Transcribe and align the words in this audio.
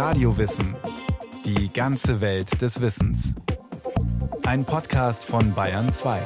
Radiowissen. 0.00 0.74
Die 1.44 1.70
ganze 1.70 2.22
Welt 2.22 2.62
des 2.62 2.80
Wissens. 2.80 3.34
Ein 4.44 4.64
Podcast 4.64 5.26
von 5.26 5.52
Bayern 5.52 5.90
2. 5.90 6.22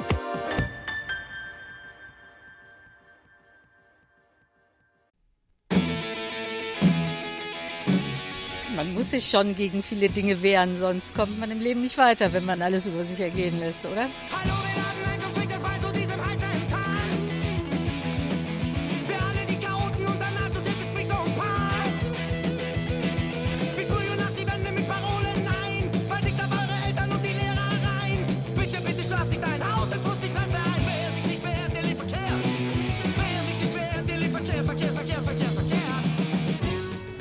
Man 8.77 8.95
muss 8.95 9.11
sich 9.11 9.29
schon 9.29 9.53
gegen 9.57 9.83
viele 9.83 10.09
Dinge 10.09 10.41
wehren, 10.41 10.77
sonst 10.77 11.17
kommt 11.17 11.41
man 11.41 11.51
im 11.51 11.59
Leben 11.59 11.83
nicht 11.83 11.99
weiter, 11.99 12.33
wenn 12.33 12.45
man 12.45 12.63
alles 12.63 12.87
über 12.87 13.05
sich 13.05 13.19
ergehen 13.19 13.59
lässt, 13.59 13.85
oder? 13.87 14.09
Hallo, 14.31 14.84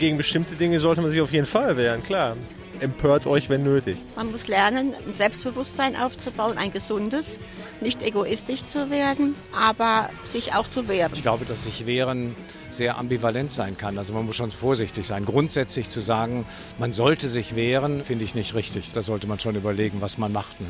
Gegen 0.03 0.17
bestimmte 0.17 0.55
Dinge 0.55 0.81
sollte 0.81 0.99
man 0.99 1.11
sich 1.11 1.21
auf 1.21 1.31
jeden 1.31 1.45
Fall 1.45 1.77
wehren, 1.77 2.03
klar. 2.03 2.35
Empört 2.81 3.25
euch, 3.25 3.47
wenn 3.47 3.63
nötig. 3.63 3.95
Man 4.17 4.33
muss 4.33 4.49
lernen, 4.49 4.93
ein 4.93 5.13
Selbstbewusstsein 5.13 5.95
aufzubauen, 5.95 6.57
ein 6.57 6.71
gesundes, 6.71 7.39
nicht 7.79 8.03
egoistisch 8.03 8.65
zu 8.65 8.89
werden, 8.89 9.33
aber 9.57 10.09
sich 10.25 10.55
auch 10.55 10.69
zu 10.69 10.89
wehren. 10.89 11.13
Ich 11.13 11.21
glaube, 11.21 11.45
dass 11.45 11.63
sich 11.63 11.85
Wehren 11.85 12.35
sehr 12.69 12.97
ambivalent 12.97 13.53
sein 13.53 13.77
kann. 13.77 13.97
Also 13.97 14.11
man 14.11 14.25
muss 14.25 14.35
schon 14.35 14.51
vorsichtig 14.51 15.07
sein. 15.07 15.23
Grundsätzlich 15.23 15.87
zu 15.87 16.01
sagen, 16.01 16.45
man 16.79 16.91
sollte 16.91 17.29
sich 17.29 17.55
wehren, 17.55 18.03
finde 18.03 18.25
ich 18.25 18.35
nicht 18.35 18.55
richtig. 18.55 18.91
Da 18.91 19.01
sollte 19.01 19.25
man 19.27 19.39
schon 19.39 19.55
überlegen, 19.55 20.01
was 20.01 20.17
man 20.17 20.33
macht. 20.33 20.59
Ne? 20.59 20.67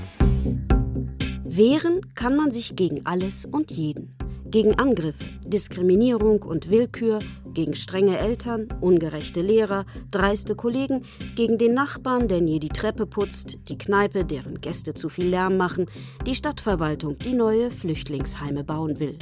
Wehren 1.43 2.01
kann 2.13 2.35
man 2.35 2.51
sich 2.51 2.75
gegen 2.75 3.03
alles 3.07 3.45
und 3.45 3.71
jeden. 3.71 4.15
Gegen 4.53 4.77
Angriffe, 4.77 5.25
Diskriminierung 5.47 6.43
und 6.43 6.69
Willkür, 6.69 7.17
gegen 7.55 7.75
strenge 7.75 8.19
Eltern, 8.19 8.67
ungerechte 8.81 9.41
Lehrer, 9.41 9.83
dreiste 10.11 10.53
Kollegen, 10.53 11.05
gegen 11.35 11.57
den 11.57 11.73
Nachbarn, 11.73 12.27
der 12.27 12.39
nie 12.39 12.59
die 12.59 12.69
Treppe 12.69 13.07
putzt, 13.07 13.57
die 13.67 13.79
Kneipe, 13.79 14.25
deren 14.25 14.61
Gäste 14.61 14.93
zu 14.93 15.09
viel 15.09 15.25
Lärm 15.25 15.57
machen, 15.57 15.87
die 16.27 16.35
Stadtverwaltung, 16.35 17.17
die 17.17 17.33
neue 17.33 17.71
Flüchtlingsheime 17.71 18.63
bauen 18.63 18.99
will. 18.99 19.17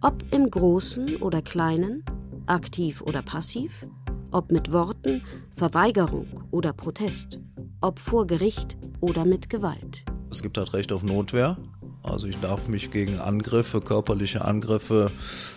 Ob 0.00 0.24
im 0.30 0.48
Großen 0.48 1.16
oder 1.16 1.42
Kleinen, 1.42 2.02
aktiv 2.46 3.02
oder 3.02 3.20
passiv, 3.20 3.84
ob 4.30 4.52
mit 4.52 4.72
Worten, 4.72 5.22
Verweigerung 5.50 6.28
oder 6.50 6.72
Protest, 6.72 7.40
ob 7.82 7.98
vor 7.98 8.26
Gericht 8.26 8.78
oder 9.00 9.26
mit 9.26 9.50
Gewalt. 9.50 10.02
Es 10.30 10.40
gibt 10.40 10.56
das 10.56 10.72
Recht 10.72 10.92
auf 10.92 11.02
Notwehr. 11.02 11.58
Also 12.02 12.26
ich 12.26 12.38
darf 12.40 12.66
mich 12.66 12.90
gegen 12.90 13.18
Angriffe, 13.18 13.80
körperliche 13.80 14.44
Angriffe 14.44 15.10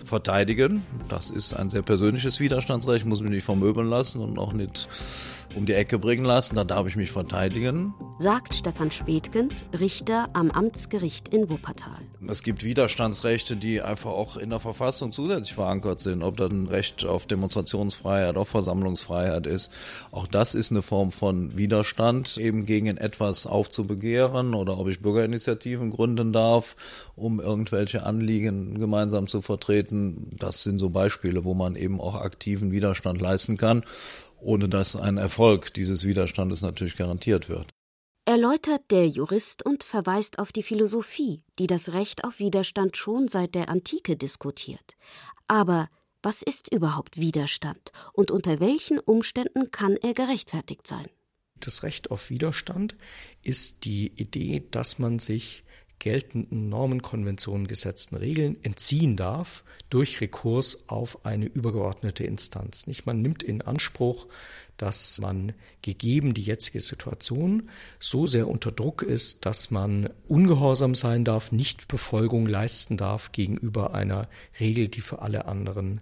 verteidigen. 0.05 0.85
Das 1.07 1.29
ist 1.29 1.53
ein 1.53 1.69
sehr 1.69 1.83
persönliches 1.83 2.39
Widerstandsrecht, 2.39 3.05
muss 3.05 3.21
mich 3.21 3.29
nicht 3.29 3.45
vermöbeln 3.45 3.89
lassen 3.89 4.19
und 4.19 4.37
auch 4.37 4.51
nicht 4.51 4.89
um 5.55 5.65
die 5.65 5.73
Ecke 5.73 5.99
bringen 5.99 6.25
lassen. 6.25 6.55
Da 6.55 6.63
darf 6.63 6.87
ich 6.87 6.95
mich 6.95 7.11
verteidigen. 7.11 7.93
Sagt 8.19 8.55
Stefan 8.55 8.91
Spätkens, 8.91 9.65
Richter 9.79 10.29
am 10.33 10.51
Amtsgericht 10.51 11.27
in 11.27 11.49
Wuppertal. 11.49 11.99
Es 12.27 12.43
gibt 12.43 12.63
Widerstandsrechte, 12.63 13.55
die 13.55 13.81
einfach 13.81 14.11
auch 14.11 14.37
in 14.37 14.49
der 14.49 14.59
Verfassung 14.59 15.11
zusätzlich 15.11 15.53
verankert 15.53 15.99
sind. 15.99 16.23
Ob 16.23 16.37
das 16.37 16.51
ein 16.51 16.67
Recht 16.67 17.05
auf 17.05 17.25
Demonstrationsfreiheit, 17.25 18.37
auf 18.37 18.49
Versammlungsfreiheit 18.49 19.45
ist. 19.45 19.71
Auch 20.11 20.27
das 20.27 20.55
ist 20.55 20.71
eine 20.71 20.81
Form 20.81 21.11
von 21.11 21.57
Widerstand, 21.57 22.37
eben 22.37 22.65
gegen 22.65 22.97
etwas 22.97 23.45
aufzubegehren 23.45 24.53
oder 24.53 24.77
ob 24.77 24.87
ich 24.87 25.01
Bürgerinitiativen 25.01 25.89
gründen 25.89 26.31
darf, 26.33 26.75
um 27.15 27.39
irgendwelche 27.39 28.05
Anliegen 28.05 28.79
gemeinsam 28.79 29.27
zu 29.27 29.41
vertreten. 29.41 30.37
Das 30.39 30.63
sind 30.63 30.79
so 30.79 30.89
Beispiele, 30.89 31.43
wo 31.43 31.53
man 31.53 31.75
eben 31.75 31.99
auch 31.99 32.15
aktiven 32.15 32.71
Widerstand 32.71 33.21
leisten 33.21 33.57
kann, 33.57 33.83
ohne 34.43 34.69
dass 34.69 34.95
ein 34.95 35.17
Erfolg 35.17 35.73
dieses 35.73 36.05
Widerstandes 36.05 36.61
natürlich 36.61 36.95
garantiert 36.95 37.49
wird. 37.49 37.69
Erläutert 38.25 38.83
der 38.89 39.07
Jurist 39.07 39.65
und 39.65 39.83
verweist 39.83 40.39
auf 40.39 40.53
die 40.53 40.63
Philosophie, 40.63 41.43
die 41.59 41.67
das 41.67 41.91
Recht 41.91 42.23
auf 42.23 42.39
Widerstand 42.39 42.95
schon 42.95 43.27
seit 43.27 43.53
der 43.53 43.67
Antike 43.67 44.15
diskutiert. 44.15 44.95
Aber 45.47 45.89
was 46.21 46.41
ist 46.41 46.73
überhaupt 46.73 47.17
Widerstand 47.17 47.91
und 48.13 48.31
unter 48.31 48.61
welchen 48.61 48.99
Umständen 48.99 49.71
kann 49.71 49.97
er 49.97 50.13
gerechtfertigt 50.13 50.87
sein? 50.87 51.05
Das 51.59 51.83
Recht 51.83 52.11
auf 52.11 52.29
Widerstand 52.29 52.95
ist 53.41 53.83
die 53.83 54.07
Idee, 54.15 54.63
dass 54.71 54.99
man 54.99 55.19
sich 55.19 55.65
geltenden 56.03 56.67
Normen, 56.67 57.01
Konventionen, 57.01 57.65
gesetzten 57.65 58.17
Regeln 58.17 58.61
entziehen 58.61 59.15
darf 59.15 59.63
durch 59.89 60.19
Rekurs 60.19 60.89
auf 60.89 61.25
eine 61.25 61.45
übergeordnete 61.45 62.25
Instanz. 62.25 62.87
Nicht 62.87 63.05
man 63.05 63.21
nimmt 63.21 63.41
in 63.41 63.61
Anspruch, 63.61 64.27
dass 64.75 65.17
man 65.19 65.53
gegeben 65.81 66.33
die 66.33 66.41
jetzige 66.41 66.81
Situation 66.81 67.69
so 68.01 68.27
sehr 68.27 68.49
unter 68.49 68.73
Druck 68.73 69.01
ist, 69.01 69.45
dass 69.45 69.71
man 69.71 70.09
ungehorsam 70.27 70.93
sein 70.93 71.23
darf, 71.23 71.53
nicht 71.53 71.87
Befolgung 71.87 72.47
leisten 72.47 72.97
darf 72.97 73.31
gegenüber 73.31 73.93
einer 73.95 74.27
Regel, 74.59 74.89
die 74.89 74.99
für 74.99 75.21
alle 75.21 75.45
anderen 75.45 76.01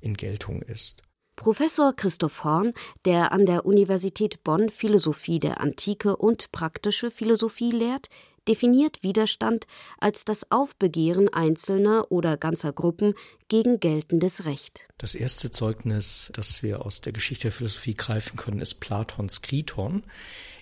in 0.00 0.14
Geltung 0.14 0.60
ist. 0.60 1.04
Professor 1.36 1.94
Christoph 1.94 2.42
Horn, 2.42 2.72
der 3.04 3.30
an 3.30 3.46
der 3.46 3.64
Universität 3.64 4.42
Bonn 4.42 4.70
Philosophie 4.70 5.38
der 5.38 5.60
Antike 5.60 6.16
und 6.16 6.50
praktische 6.50 7.12
Philosophie 7.12 7.70
lehrt, 7.70 8.08
definiert 8.48 9.02
Widerstand 9.02 9.66
als 9.98 10.24
das 10.24 10.50
Aufbegehren 10.50 11.28
einzelner 11.32 12.10
oder 12.10 12.36
ganzer 12.36 12.72
Gruppen 12.72 13.14
gegen 13.48 13.80
geltendes 13.80 14.44
Recht. 14.44 14.88
Das 14.98 15.14
erste 15.14 15.50
Zeugnis, 15.50 16.30
das 16.32 16.62
wir 16.62 16.84
aus 16.84 17.00
der 17.00 17.12
Geschichte 17.12 17.44
der 17.44 17.52
Philosophie 17.52 17.94
greifen 17.94 18.36
können, 18.36 18.60
ist 18.60 18.80
Platons 18.80 19.42
Kriton, 19.42 20.02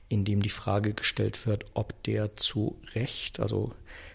in 0.09 0.25
dem 0.25 0.43
die 0.43 0.51
Frage 0.51 0.95
gestellt 0.95 1.47
wird, 1.47 1.65
ob 1.75 2.03
der 2.05 2.37
zu 2.37 2.81
Recht, 2.95 3.41
also 3.41 3.73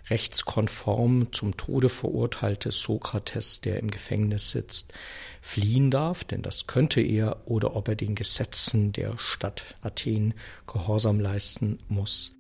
rechtskonform 0.10 1.32
zum 1.34 1.58
Tode 1.58 1.90
verurteilte 1.90 2.72
Sokrates, 2.72 3.62
der 3.62 3.80
im 3.80 3.90
Gefängnis 3.90 4.52
sitzt, 4.52 4.94
fliehen 5.42 5.92
darf, 5.92 6.24
denn 6.24 6.42
das 6.42 6.68
könnte 6.68 7.02
er, 7.02 7.48
oder 7.48 7.76
ob 7.76 7.88
er 7.88 7.96
den 7.96 8.16
Gesetzen 8.16 8.92
der 8.92 9.18
Stadt 9.18 9.64
Athen 9.82 10.34
Gehorsam 10.68 11.20
leisten 11.20 11.80
muss. 11.88 12.39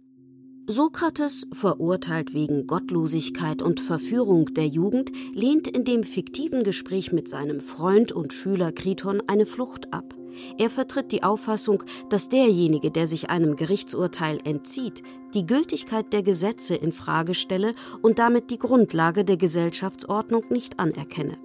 Sokrates, 0.72 1.48
verurteilt 1.52 2.36
wegen 2.36 2.68
Gottlosigkeit 2.68 3.64
und 3.64 3.80
Verführung 3.80 4.54
der 4.54 4.68
Jugend, 4.68 5.12
lehnt 5.34 5.68
in 5.68 5.84
dem 5.84 6.04
fiktiven 6.04 6.62
Gespräch 6.62 7.12
mit 7.12 7.28
seinem 7.28 7.60
Freund 7.60 8.12
und 8.12 8.34
Schüler 8.34 8.72
Kriton 8.72 9.24
eine 9.26 9.48
Flucht 9.48 9.92
ab. 9.92 10.14
Er 10.60 10.70
vertritt 10.70 11.12
die 11.12 11.24
Auffassung, 11.24 11.82
dass 12.12 12.30
derjenige, 12.30 12.92
der 12.92 13.08
sich 13.08 13.32
einem 13.32 13.56
Gerichtsurteil 13.56 14.38
entzieht, 14.44 15.02
die 15.34 15.48
Gültigkeit 15.48 16.14
der 16.14 16.22
Gesetze 16.22 16.76
in 16.76 16.92
Frage 16.92 17.34
stelle 17.34 17.74
und 18.04 18.20
damit 18.20 18.52
die 18.52 18.60
Grundlage 18.60 19.26
der 19.26 19.38
Gesellschaftsordnung 19.38 20.44
nicht 20.52 20.78
anerkenne. 20.78 21.40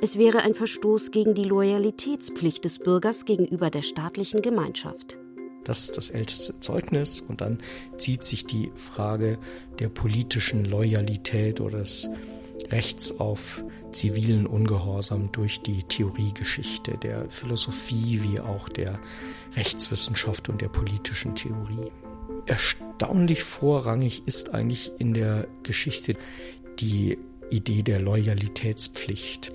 Es 0.00 0.16
wäre 0.16 0.38
ein 0.38 0.54
Verstoß 0.54 1.10
gegen 1.10 1.34
die 1.34 1.44
Loyalitätspflicht 1.44 2.64
des 2.64 2.78
Bürgers 2.78 3.26
gegenüber 3.26 3.68
der 3.68 3.82
staatlichen 3.82 4.40
Gemeinschaft. 4.40 5.18
Das 5.64 5.80
ist 5.80 5.96
das 5.96 6.10
älteste 6.10 6.58
Zeugnis 6.60 7.20
und 7.20 7.40
dann 7.40 7.58
zieht 7.96 8.24
sich 8.24 8.46
die 8.46 8.70
Frage 8.74 9.38
der 9.78 9.88
politischen 9.88 10.64
Loyalität 10.64 11.60
oder 11.60 11.78
des 11.78 12.08
Rechts 12.70 13.18
auf 13.18 13.62
zivilen 13.92 14.46
Ungehorsam 14.46 15.30
durch 15.32 15.60
die 15.60 15.82
Theoriegeschichte 15.84 16.96
der 16.98 17.30
Philosophie 17.30 18.20
wie 18.22 18.40
auch 18.40 18.68
der 18.68 18.98
Rechtswissenschaft 19.56 20.48
und 20.48 20.60
der 20.60 20.68
politischen 20.68 21.34
Theorie. 21.34 21.90
Erstaunlich 22.46 23.42
vorrangig 23.44 24.22
ist 24.26 24.54
eigentlich 24.54 24.92
in 24.98 25.14
der 25.14 25.46
Geschichte 25.62 26.16
die 26.80 27.18
Idee 27.50 27.82
der 27.82 28.00
Loyalitätspflicht 28.00 29.52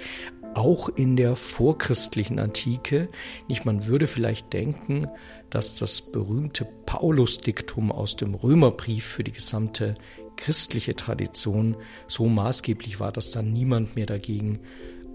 auch 0.56 0.90
in 0.90 1.16
der 1.16 1.36
vorchristlichen 1.36 2.40
Antike. 2.40 3.10
Nicht, 3.48 3.66
man 3.66 3.86
würde 3.88 4.08
vielleicht 4.08 4.54
denken, 4.54 5.08
dass 5.50 5.76
das 5.76 6.02
berühmte 6.02 6.68
Paulusdiktum 6.86 7.92
aus 7.92 8.16
dem 8.16 8.34
Römerbrief 8.34 9.06
für 9.06 9.24
die 9.24 9.32
gesamte 9.32 9.96
christliche 10.36 10.96
Tradition 10.96 11.76
so 12.08 12.28
maßgeblich 12.28 13.00
war, 13.00 13.12
dass 13.12 13.32
dann 13.32 13.52
niemand 13.52 13.96
mehr 13.96 14.06
dagegen 14.06 14.60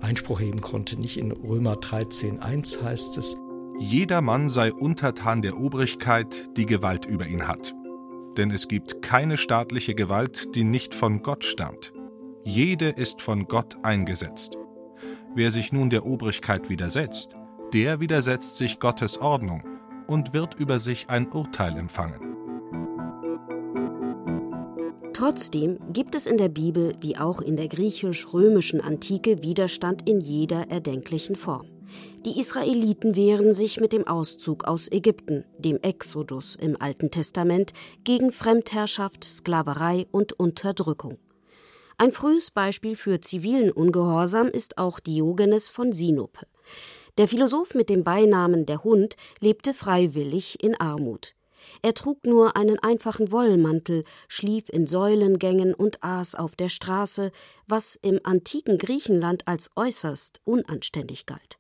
Einspruch 0.00 0.40
heben 0.40 0.60
konnte. 0.60 0.98
Nicht 0.98 1.16
in 1.16 1.30
Römer 1.30 1.74
13.1 1.74 2.82
heißt 2.82 3.16
es, 3.16 3.36
Jeder 3.78 4.20
Mann 4.20 4.48
sei 4.48 4.72
untertan 4.72 5.42
der 5.42 5.58
Obrigkeit, 5.58 6.56
die 6.56 6.66
Gewalt 6.66 7.06
über 7.06 7.26
ihn 7.26 7.48
hat. 7.48 7.74
Denn 8.36 8.50
es 8.50 8.68
gibt 8.68 9.02
keine 9.02 9.36
staatliche 9.36 9.94
Gewalt, 9.94 10.54
die 10.54 10.64
nicht 10.64 10.94
von 10.94 11.22
Gott 11.22 11.44
stammt. 11.44 11.92
Jede 12.44 12.88
ist 12.88 13.22
von 13.22 13.46
Gott 13.46 13.76
eingesetzt. 13.82 14.56
Wer 15.34 15.50
sich 15.50 15.72
nun 15.72 15.88
der 15.88 16.04
Obrigkeit 16.04 16.68
widersetzt, 16.68 17.36
der 17.72 18.00
widersetzt 18.00 18.58
sich 18.58 18.78
Gottes 18.78 19.16
Ordnung 19.16 19.62
und 20.06 20.34
wird 20.34 20.60
über 20.60 20.78
sich 20.78 21.08
ein 21.08 21.32
Urteil 21.32 21.78
empfangen. 21.78 22.20
Trotzdem 25.14 25.78
gibt 25.90 26.14
es 26.14 26.26
in 26.26 26.36
der 26.36 26.50
Bibel 26.50 26.94
wie 27.00 27.16
auch 27.16 27.40
in 27.40 27.56
der 27.56 27.68
griechisch-römischen 27.68 28.82
Antike 28.82 29.42
Widerstand 29.42 30.06
in 30.06 30.20
jeder 30.20 30.68
erdenklichen 30.68 31.36
Form. 31.36 31.66
Die 32.26 32.38
Israeliten 32.38 33.16
wehren 33.16 33.54
sich 33.54 33.80
mit 33.80 33.94
dem 33.94 34.06
Auszug 34.06 34.64
aus 34.64 34.90
Ägypten, 34.90 35.44
dem 35.58 35.78
Exodus 35.80 36.56
im 36.56 36.80
Alten 36.80 37.10
Testament, 37.10 37.72
gegen 38.04 38.32
Fremdherrschaft, 38.32 39.24
Sklaverei 39.24 40.06
und 40.10 40.34
Unterdrückung. 40.34 41.16
Ein 42.02 42.10
frühes 42.10 42.50
Beispiel 42.50 42.96
für 42.96 43.20
zivilen 43.20 43.70
Ungehorsam 43.70 44.48
ist 44.48 44.76
auch 44.76 44.98
Diogenes 44.98 45.70
von 45.70 45.92
Sinope. 45.92 46.48
Der 47.16 47.28
Philosoph 47.28 47.76
mit 47.76 47.88
dem 47.88 48.02
Beinamen 48.02 48.66
der 48.66 48.82
Hund 48.82 49.14
lebte 49.38 49.72
freiwillig 49.72 50.60
in 50.64 50.74
Armut. 50.74 51.36
Er 51.80 51.94
trug 51.94 52.26
nur 52.26 52.56
einen 52.56 52.80
einfachen 52.80 53.30
Wollmantel, 53.30 54.02
schlief 54.26 54.68
in 54.68 54.88
Säulengängen 54.88 55.74
und 55.74 56.02
aß 56.02 56.34
auf 56.34 56.56
der 56.56 56.70
Straße, 56.70 57.30
was 57.68 57.94
im 58.02 58.18
antiken 58.24 58.78
Griechenland 58.78 59.46
als 59.46 59.70
äußerst 59.76 60.40
unanständig 60.42 61.24
galt. 61.26 61.56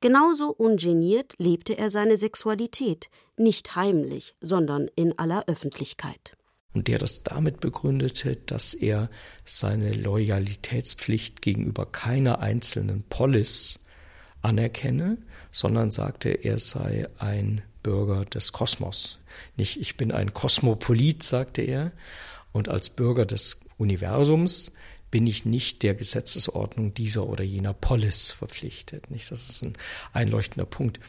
Genauso 0.00 0.50
ungeniert 0.50 1.34
lebte 1.38 1.76
er 1.76 1.90
seine 1.90 2.16
Sexualität, 2.16 3.10
nicht 3.36 3.74
heimlich, 3.74 4.36
sondern 4.40 4.88
in 4.94 5.18
aller 5.18 5.48
Öffentlichkeit. 5.48 6.36
Und 6.72 6.86
der 6.88 6.98
das 6.98 7.22
damit 7.24 7.60
begründete, 7.60 8.36
dass 8.36 8.74
er 8.74 9.10
seine 9.44 9.92
Loyalitätspflicht 9.92 11.42
gegenüber 11.42 11.84
keiner 11.84 12.38
einzelnen 12.38 13.02
Polis 13.08 13.80
anerkenne, 14.42 15.18
sondern 15.50 15.90
sagte, 15.90 16.30
er 16.30 16.58
sei 16.58 17.08
ein 17.18 17.62
Bürger 17.82 18.24
des 18.24 18.52
Kosmos. 18.52 19.18
Nicht 19.56 19.80
ich 19.80 19.96
bin 19.96 20.12
ein 20.12 20.32
Kosmopolit, 20.32 21.22
sagte 21.22 21.62
er, 21.62 21.92
und 22.52 22.68
als 22.68 22.90
Bürger 22.90 23.26
des 23.26 23.58
Universums 23.78 24.72
bin 25.10 25.26
ich 25.26 25.44
nicht 25.44 25.82
der 25.82 25.94
Gesetzesordnung 25.94 26.94
dieser 26.94 27.26
oder 27.26 27.42
jener 27.42 27.74
Polis 27.74 28.30
verpflichtet. 28.30 29.10
Nicht? 29.10 29.30
Das 29.30 29.50
ist 29.50 29.62
ein 29.62 29.72
einleuchtender 30.12 30.66
Punkt. 30.66 31.00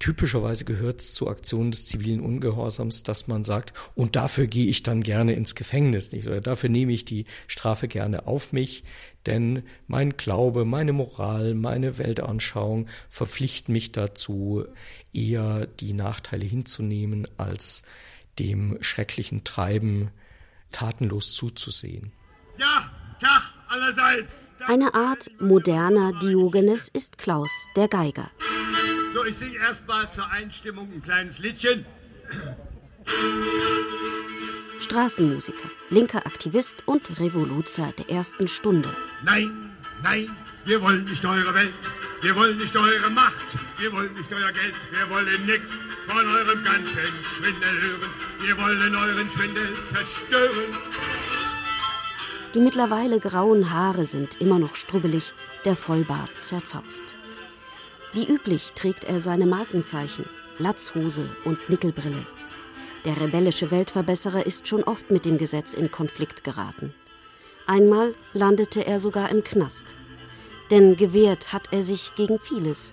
Typischerweise 0.00 0.64
gehört 0.64 1.02
es 1.02 1.12
zur 1.12 1.28
Aktion 1.30 1.70
des 1.70 1.86
zivilen 1.86 2.20
Ungehorsams, 2.20 3.02
dass 3.02 3.28
man 3.28 3.44
sagt, 3.44 3.74
und 3.94 4.16
dafür 4.16 4.46
gehe 4.46 4.66
ich 4.66 4.82
dann 4.82 5.02
gerne 5.02 5.34
ins 5.34 5.54
Gefängnis, 5.54 6.10
nicht? 6.10 6.26
Oder 6.26 6.40
dafür 6.40 6.70
nehme 6.70 6.92
ich 6.92 7.04
die 7.04 7.26
Strafe 7.46 7.86
gerne 7.86 8.26
auf 8.26 8.52
mich, 8.52 8.82
denn 9.26 9.62
mein 9.86 10.16
Glaube, 10.16 10.64
meine 10.64 10.94
Moral, 10.94 11.54
meine 11.54 11.98
Weltanschauung 11.98 12.88
verpflichten 13.10 13.74
mich 13.74 13.92
dazu, 13.92 14.64
eher 15.12 15.66
die 15.66 15.92
Nachteile 15.92 16.46
hinzunehmen, 16.46 17.28
als 17.36 17.82
dem 18.38 18.78
schrecklichen 18.80 19.44
Treiben 19.44 20.10
tatenlos 20.72 21.34
zuzusehen. 21.34 22.10
Ja, 22.56 22.90
Tag 23.20 23.42
allerseits. 23.68 24.54
Eine 24.66 24.94
Art 24.94 25.28
moderner 25.40 26.18
Diogenes 26.20 26.88
ist 26.88 27.18
Klaus, 27.18 27.50
der 27.76 27.86
Geiger. 27.88 28.30
So, 29.12 29.24
ich 29.24 29.36
singe 29.36 29.56
erstmal 29.56 30.10
zur 30.12 30.30
Einstimmung 30.30 30.88
ein 30.92 31.02
kleines 31.02 31.38
Liedchen. 31.40 31.84
Straßenmusiker, 34.80 35.68
linker 35.90 36.24
Aktivist 36.26 36.86
und 36.86 37.18
Revoluzer 37.18 37.92
der 37.98 38.08
ersten 38.08 38.46
Stunde. 38.46 38.88
Nein, 39.24 39.72
nein, 40.02 40.36
wir 40.64 40.80
wollen 40.80 41.04
nicht 41.04 41.24
eure 41.24 41.54
Welt. 41.54 41.72
Wir 42.22 42.36
wollen 42.36 42.56
nicht 42.58 42.76
eure 42.76 43.10
Macht. 43.10 43.46
Wir 43.78 43.92
wollen 43.92 44.12
nicht 44.14 44.32
euer 44.32 44.52
Geld. 44.52 44.74
Wir 44.92 45.10
wollen 45.10 45.46
nichts 45.46 45.70
von 46.06 46.26
eurem 46.26 46.62
ganzen 46.62 46.98
Schwindel 47.36 47.80
hören. 47.80 48.10
Wir 48.40 48.58
wollen 48.58 48.94
euren 48.94 49.30
Schwindel 49.30 49.68
zerstören. 49.86 50.76
Die 52.54 52.60
mittlerweile 52.60 53.20
grauen 53.20 53.70
Haare 53.70 54.04
sind 54.04 54.40
immer 54.40 54.58
noch 54.58 54.76
strubbelig, 54.76 55.32
der 55.64 55.76
Vollbart 55.76 56.30
zerzaust. 56.42 57.09
Wie 58.12 58.26
üblich 58.26 58.72
trägt 58.74 59.04
er 59.04 59.20
seine 59.20 59.46
Markenzeichen, 59.46 60.24
Latzhose 60.58 61.28
und 61.44 61.70
Nickelbrille. 61.70 62.26
Der 63.04 63.20
rebellische 63.20 63.70
Weltverbesserer 63.70 64.44
ist 64.46 64.66
schon 64.66 64.82
oft 64.82 65.10
mit 65.10 65.24
dem 65.24 65.38
Gesetz 65.38 65.74
in 65.74 65.90
Konflikt 65.92 66.42
geraten. 66.42 66.92
Einmal 67.66 68.14
landete 68.32 68.84
er 68.84 68.98
sogar 68.98 69.30
im 69.30 69.44
Knast. 69.44 69.84
Denn 70.70 70.96
gewehrt 70.96 71.52
hat 71.52 71.72
er 71.72 71.82
sich 71.82 72.14
gegen 72.16 72.40
vieles. 72.40 72.92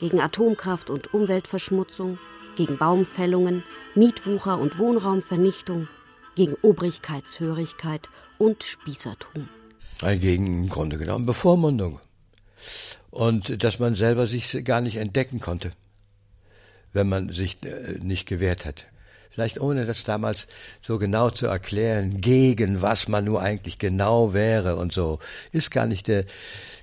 Gegen 0.00 0.20
Atomkraft 0.20 0.88
und 0.88 1.12
Umweltverschmutzung, 1.12 2.18
gegen 2.56 2.78
Baumfällungen, 2.78 3.62
Mietwucher 3.94 4.58
und 4.58 4.78
Wohnraumvernichtung, 4.78 5.88
gegen 6.34 6.54
Obrigkeitshörigkeit 6.62 8.08
und 8.38 8.64
Spießertum. 8.64 9.48
Gegen 10.00 10.64
im 10.64 10.68
Grunde 10.68 10.98
genommen 10.98 11.26
Bevormundung. 11.26 12.00
Und 13.10 13.62
dass 13.62 13.78
man 13.78 13.94
selber 13.94 14.26
sich 14.26 14.64
gar 14.64 14.80
nicht 14.80 14.96
entdecken 14.96 15.40
konnte, 15.40 15.72
wenn 16.92 17.08
man 17.08 17.30
sich 17.30 17.62
äh, 17.64 17.98
nicht 18.00 18.26
gewehrt 18.26 18.64
hat 18.64 18.86
vielleicht 19.36 19.60
ohne 19.60 19.84
das 19.84 20.02
damals 20.02 20.48
so 20.80 20.96
genau 20.96 21.28
zu 21.28 21.46
erklären, 21.46 22.22
gegen 22.22 22.80
was 22.80 23.06
man 23.06 23.26
nur 23.26 23.42
eigentlich 23.42 23.78
genau 23.78 24.32
wäre 24.32 24.76
und 24.76 24.94
so, 24.94 25.18
ist 25.52 25.70
gar 25.70 25.84
nicht 25.84 26.08
der 26.08 26.24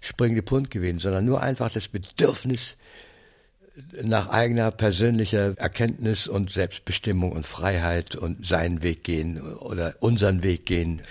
springende 0.02 0.44
Punkt 0.44 0.70
gewesen, 0.70 1.00
sondern 1.00 1.26
nur 1.26 1.42
einfach 1.42 1.72
das 1.72 1.88
Bedürfnis 1.88 2.78
nach 4.04 4.30
eigener 4.30 4.70
persönlicher 4.70 5.58
Erkenntnis 5.58 6.28
und 6.28 6.52
Selbstbestimmung 6.52 7.32
und 7.32 7.48
Freiheit 7.48 8.16
und 8.16 8.46
seinen 8.46 8.84
Weg 8.84 9.04
gehen 9.04 9.42
oder 9.42 9.96
unseren 10.00 10.44
Weg 10.44 10.68
gehen, 10.68 11.02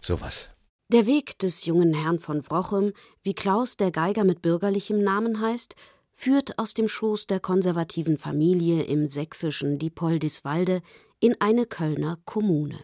sowas. 0.00 0.48
Der 0.92 1.06
Weg 1.06 1.38
des 1.38 1.64
jungen 1.64 1.94
Herrn 1.94 2.18
von 2.18 2.44
Wrochem, 2.50 2.92
wie 3.22 3.32
Klaus 3.32 3.78
der 3.78 3.90
Geiger 3.90 4.24
mit 4.24 4.42
bürgerlichem 4.42 5.02
Namen 5.02 5.40
heißt, 5.40 5.74
führt 6.12 6.58
aus 6.58 6.74
dem 6.74 6.86
Schoß 6.86 7.26
der 7.26 7.40
konservativen 7.40 8.18
Familie 8.18 8.82
im 8.82 9.06
sächsischen 9.06 9.78
Diepoldiswalde 9.78 10.82
in 11.18 11.34
eine 11.40 11.64
Kölner 11.64 12.18
Kommune. 12.26 12.78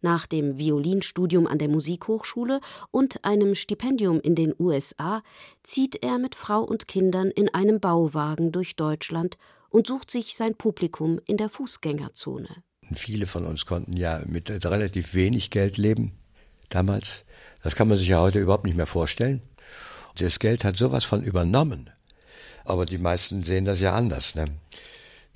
Nach 0.00 0.26
dem 0.26 0.58
Violinstudium 0.58 1.46
an 1.46 1.58
der 1.58 1.68
Musikhochschule 1.68 2.60
und 2.90 3.24
einem 3.24 3.54
Stipendium 3.54 4.18
in 4.18 4.34
den 4.34 4.52
USA 4.58 5.22
zieht 5.62 6.02
er 6.02 6.18
mit 6.18 6.34
Frau 6.34 6.64
und 6.64 6.88
Kindern 6.88 7.30
in 7.30 7.48
einem 7.54 7.78
Bauwagen 7.78 8.50
durch 8.50 8.74
Deutschland 8.74 9.38
und 9.68 9.86
sucht 9.86 10.10
sich 10.10 10.34
sein 10.34 10.56
Publikum 10.56 11.20
in 11.24 11.36
der 11.36 11.50
Fußgängerzone. 11.50 12.48
Viele 12.92 13.26
von 13.26 13.46
uns 13.46 13.64
konnten 13.64 13.96
ja 13.96 14.22
mit 14.26 14.50
relativ 14.64 15.14
wenig 15.14 15.52
Geld 15.52 15.78
leben 15.78 16.16
damals. 16.70 17.24
Das 17.62 17.74
kann 17.74 17.88
man 17.88 17.98
sich 17.98 18.08
ja 18.08 18.20
heute 18.20 18.38
überhaupt 18.38 18.64
nicht 18.64 18.76
mehr 18.76 18.86
vorstellen. 18.86 19.42
Das 20.18 20.38
Geld 20.38 20.64
hat 20.64 20.76
sowas 20.76 21.04
von 21.04 21.22
übernommen. 21.22 21.90
Aber 22.64 22.86
die 22.86 22.98
meisten 22.98 23.42
sehen 23.42 23.64
das 23.64 23.80
ja 23.80 23.94
anders. 23.94 24.34
Ne? 24.34 24.46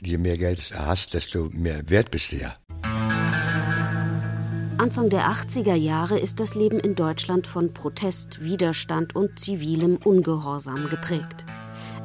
Je 0.01 0.19
mehr 0.19 0.37
Geld 0.39 0.71
du 0.71 0.79
hast, 0.79 1.15
desto 1.15 1.51
mehr 1.53 1.89
wert 1.89 2.11
bist 2.11 2.33
du 2.33 2.37
ja. 2.37 2.55
Anfang 4.79 5.09
der 5.09 5.31
80er 5.31 5.75
Jahre 5.75 6.19
ist 6.19 6.41
das 6.41 6.55
Leben 6.55 6.79
in 6.81 6.95
Deutschland 6.95 7.47
von 7.47 7.73
Protest, 7.73 8.43
Widerstand 8.43 9.17
und 9.17 9.39
zivilem 9.39 9.97
Ungehorsam 9.97 10.89
geprägt. 10.91 11.45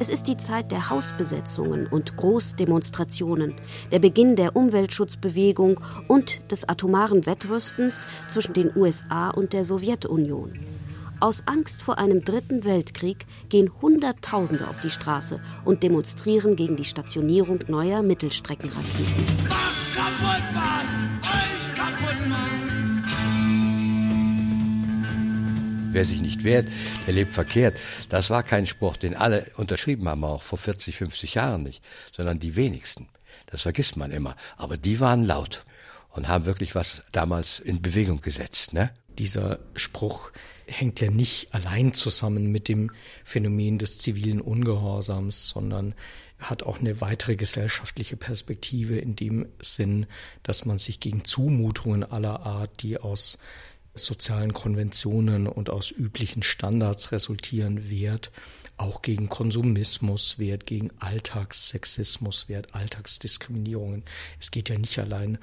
Es 0.01 0.09
ist 0.09 0.27
die 0.27 0.37
Zeit 0.37 0.71
der 0.71 0.89
Hausbesetzungen 0.89 1.85
und 1.85 2.15
Großdemonstrationen, 2.15 3.55
der 3.91 3.99
Beginn 3.99 4.37
der 4.37 4.55
Umweltschutzbewegung 4.55 5.81
und 6.07 6.39
des 6.49 6.69
atomaren 6.69 7.25
Wettrüstens 7.25 8.07
zwischen 8.29 8.53
den 8.53 8.71
USA 8.77 9.29
und 9.29 9.51
der 9.51 9.65
Sowjetunion. 9.65 10.57
Aus 11.19 11.43
Angst 11.47 11.83
vor 11.83 11.97
einem 11.97 12.23
dritten 12.23 12.63
Weltkrieg 12.63 13.25
gehen 13.49 13.69
Hunderttausende 13.81 14.69
auf 14.69 14.79
die 14.79 14.89
Straße 14.89 15.41
und 15.65 15.83
demonstrieren 15.83 16.55
gegen 16.55 16.77
die 16.77 16.85
Stationierung 16.85 17.59
neuer 17.67 18.01
Mittelstreckenraketen. 18.01 19.25
Wer 25.99 26.05
sich 26.05 26.21
nicht 26.21 26.45
wehrt, 26.45 26.69
der 27.07 27.13
lebt 27.13 27.33
verkehrt. 27.33 27.77
Das 28.07 28.29
war 28.29 28.41
kein 28.41 28.65
Spruch, 28.65 28.95
den 28.95 29.15
alle 29.15 29.51
unterschrieben 29.57 30.07
haben, 30.07 30.23
auch 30.23 30.43
vor 30.43 30.57
40, 30.57 30.95
50 30.95 31.33
Jahren 31.33 31.63
nicht, 31.63 31.83
sondern 32.15 32.39
die 32.39 32.55
wenigsten. 32.55 33.09
Das 33.47 33.63
vergisst 33.63 33.97
man 33.97 34.09
immer. 34.11 34.37
Aber 34.55 34.77
die 34.77 35.01
waren 35.01 35.25
laut 35.25 35.65
und 36.11 36.29
haben 36.29 36.45
wirklich 36.45 36.73
was 36.73 37.01
damals 37.11 37.59
in 37.59 37.81
Bewegung 37.81 38.21
gesetzt. 38.21 38.71
Ne? 38.71 38.91
Dieser 39.17 39.59
Spruch 39.75 40.31
hängt 40.67 41.01
ja 41.01 41.11
nicht 41.11 41.53
allein 41.53 41.91
zusammen 41.91 42.49
mit 42.49 42.69
dem 42.69 42.91
Phänomen 43.25 43.77
des 43.77 43.97
zivilen 43.97 44.39
Ungehorsams, 44.39 45.49
sondern 45.49 45.95
hat 46.37 46.63
auch 46.63 46.79
eine 46.79 47.01
weitere 47.01 47.35
gesellschaftliche 47.35 48.15
Perspektive 48.15 48.99
in 48.99 49.17
dem 49.17 49.49
Sinn, 49.59 50.05
dass 50.43 50.63
man 50.63 50.77
sich 50.77 51.01
gegen 51.01 51.25
Zumutungen 51.25 52.05
aller 52.09 52.45
Art, 52.45 52.83
die 52.83 52.97
aus 52.97 53.37
sozialen 54.05 54.53
Konventionen 54.53 55.47
und 55.47 55.69
aus 55.69 55.91
üblichen 55.91 56.43
Standards 56.43 57.11
resultieren, 57.11 57.89
wehrt 57.89 58.31
auch 58.77 59.01
gegen 59.01 59.29
Konsumismus 59.29 60.39
wehrt, 60.39 60.65
gegen 60.65 60.91
Alltagssexismus 60.99 62.47
wehrt, 62.47 62.73
Alltagsdiskriminierungen. 62.73 64.03
Es 64.39 64.51
geht 64.51 64.69
ja 64.69 64.77
nicht 64.77 64.97
allein 64.99 65.37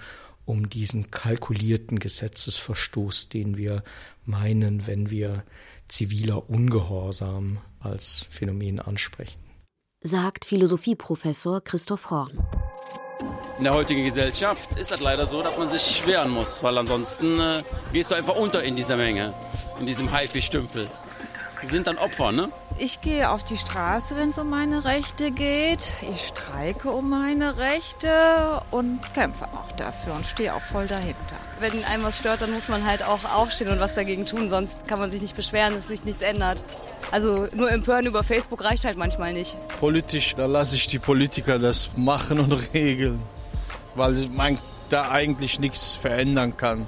um 0.46 0.70
diesen 0.70 1.10
kalkulierten 1.10 1.98
Gesetzesverstoß, 1.98 3.28
den 3.28 3.56
wir 3.56 3.82
meinen, 4.25 4.86
wenn 4.86 5.10
wir 5.10 5.44
ziviler 5.88 6.48
Ungehorsam 6.48 7.58
als 7.80 8.26
Phänomen 8.30 8.80
ansprechen. 8.80 9.38
Sagt 10.02 10.44
Philosophieprofessor 10.44 11.62
Christoph 11.62 12.10
Horn. 12.10 12.38
In 13.58 13.64
der 13.64 13.72
heutigen 13.72 14.04
Gesellschaft 14.04 14.76
ist 14.76 14.90
das 14.90 15.00
leider 15.00 15.25
so, 15.25 15.40
dass 15.40 15.56
man 15.56 15.70
sich 15.70 16.06
wehren 16.06 16.28
muss, 16.28 16.62
weil 16.62 16.76
ansonsten 16.76 17.40
äh, 17.40 17.62
gehst 17.90 18.10
du 18.10 18.14
einfach 18.14 18.36
unter 18.36 18.62
in 18.62 18.76
dieser 18.76 18.98
Menge, 18.98 19.32
in 19.80 19.86
diesem 19.86 20.12
Haifischstümpel. 20.12 20.88
Die 21.62 21.66
sind 21.66 21.86
dann 21.86 21.96
Opfer, 21.96 22.32
ne? 22.32 22.50
Ich 22.76 23.00
gehe 23.00 23.30
auf 23.30 23.42
die 23.44 23.56
Straße, 23.56 24.14
wenn 24.16 24.28
es 24.28 24.38
um 24.38 24.50
meine 24.50 24.84
Rechte 24.84 25.30
geht. 25.30 25.94
Ich 26.12 26.26
streike 26.26 26.90
um 26.90 27.08
meine 27.08 27.56
Rechte 27.56 28.60
und 28.70 29.00
kämpfe 29.14 29.46
auch 29.46 29.72
dafür 29.72 30.14
und 30.16 30.26
stehe 30.26 30.54
auch 30.54 30.60
voll 30.60 30.86
dahinter. 30.86 31.36
Wenn 31.58 31.82
einem 31.84 32.04
was 32.04 32.18
stört, 32.18 32.42
dann 32.42 32.52
muss 32.52 32.68
man 32.68 32.86
halt 32.86 33.02
auch 33.02 33.25
aufstehen 33.25 33.70
und 33.70 33.80
was 33.80 33.94
dagegen 33.94 34.26
tun, 34.26 34.50
sonst 34.50 34.86
kann 34.86 34.98
man 34.98 35.10
sich 35.10 35.22
nicht 35.22 35.34
beschweren, 35.34 35.75
dass 35.75 35.88
sich 35.88 36.04
nichts 36.04 36.20
ändert. 36.20 36.62
Also 37.10 37.48
nur 37.54 37.70
empören 37.70 38.04
über 38.04 38.22
Facebook 38.22 38.62
reicht 38.62 38.84
halt 38.84 38.98
manchmal 38.98 39.32
nicht. 39.32 39.56
Politisch, 39.80 40.34
da 40.34 40.44
lasse 40.44 40.76
ich 40.76 40.88
die 40.88 40.98
Politiker 40.98 41.58
das 41.58 41.88
machen 41.96 42.38
und 42.38 42.52
regeln, 42.75 43.22
weil 43.96 44.28
man 44.28 44.58
da 44.90 45.10
eigentlich 45.10 45.58
nichts 45.58 45.96
verändern 45.96 46.56
kann. 46.56 46.86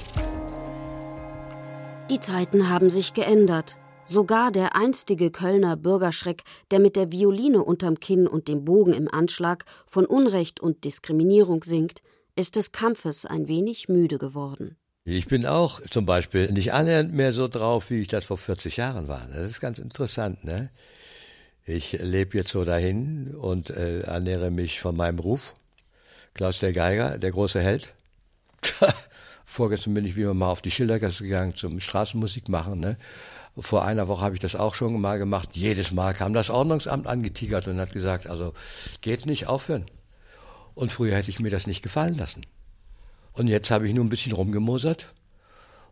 Die 2.11 2.21
Zeiten 2.21 2.69
haben 2.69 2.91
sich 2.91 3.13
geändert. 3.13 3.77
Sogar 4.07 4.51
der 4.51 4.75
einstige 4.75 5.31
Kölner 5.31 5.77
Bürgerschreck, 5.77 6.43
der 6.71 6.79
mit 6.79 6.97
der 6.97 7.13
Violine 7.13 7.63
unterm 7.63 8.01
Kinn 8.01 8.27
und 8.27 8.49
dem 8.49 8.65
Bogen 8.65 8.95
im 8.95 9.13
Anschlag 9.13 9.67
von 9.87 10.07
Unrecht 10.07 10.61
und 10.61 10.85
Diskriminierung 10.85 11.63
singt, 11.63 12.01
ist 12.35 12.57
des 12.57 12.73
Kampfes 12.73 13.27
ein 13.27 13.49
wenig 13.49 13.89
müde 13.89 14.17
geworden. 14.17 14.77
Ich 15.05 15.27
bin 15.27 15.45
auch 15.45 15.81
zum 15.91 16.07
Beispiel 16.07 16.51
nicht 16.53 16.73
annähernd 16.73 17.13
mehr 17.13 17.33
so 17.33 17.49
drauf, 17.49 17.91
wie 17.91 18.01
ich 18.01 18.09
das 18.09 18.25
vor 18.25 18.39
40 18.39 18.79
Jahren 18.79 19.09
war. 19.09 19.27
Das 19.33 19.51
ist 19.51 19.61
ganz 19.61 19.79
interessant, 19.79 20.45
ne? 20.45 20.71
Ich 21.65 21.93
lebe 21.93 22.39
jetzt 22.39 22.51
so 22.51 22.65
dahin 22.65 23.35
und 23.35 23.69
äh, 23.69 24.01
ernähre 24.01 24.51
mich 24.51 24.81
von 24.81 24.97
meinem 24.97 25.19
Ruf. 25.19 25.55
Klaus 26.39 26.61
der 26.61 26.73
Geiger, 26.73 27.19
der 27.19 27.33
große 27.33 27.61
Held. 27.61 27.95
Vorgestern 29.45 29.95
bin 29.95 30.05
ich 30.05 30.15
wieder 30.15 30.35
mal 30.35 30.47
auf 30.47 30.63
die 30.63 30.71
Schildergasse 30.71 31.25
gegangen 31.25 31.57
zum 31.57 31.81
Straßenmusik 31.81 32.49
machen, 32.49 32.79
ne? 32.79 32.97
Vor 33.59 33.85
einer 33.85 34.07
Woche 34.07 34.23
habe 34.23 34.37
ich 34.37 34.41
das 34.41 34.55
auch 34.55 34.77
schon 34.77 35.01
mal 35.01 35.19
gemacht. 35.19 35.49
Jedes 35.55 35.91
Mal 35.91 36.15
kam 36.15 36.35
das 36.35 36.49
Ordnungsamt 36.49 37.09
angetigert 37.09 37.67
und 37.67 37.81
hat 37.81 37.93
gesagt, 37.93 38.29
also 38.29 38.55
geht 39.01 39.27
nicht 39.27 39.49
aufhören. 39.49 39.87
Und 40.77 40.93
früher 40.93 41.17
hätte 41.17 41.31
ich 41.31 41.41
mir 41.41 41.51
das 41.51 41.67
nicht 41.67 41.83
gefallen 41.83 42.17
lassen. 42.17 42.47
Und 43.33 43.49
jetzt 43.49 43.73
habe 43.73 43.89
ich 43.89 43.95
nur 43.95 44.05
ein 44.05 44.11
bisschen 44.11 44.31
rumgemosert 44.31 45.13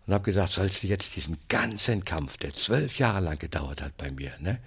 und 0.06 0.14
habe 0.14 0.22
gesagt, 0.22 0.52
sollst 0.52 0.84
du 0.84 0.86
jetzt 0.86 1.16
diesen 1.16 1.38
ganzen 1.48 2.04
Kampf, 2.04 2.36
der 2.36 2.52
zwölf 2.52 3.00
Jahre 3.00 3.18
lang 3.18 3.40
gedauert 3.40 3.82
hat 3.82 3.96
bei 3.96 4.12
mir, 4.12 4.30
ne? 4.38 4.60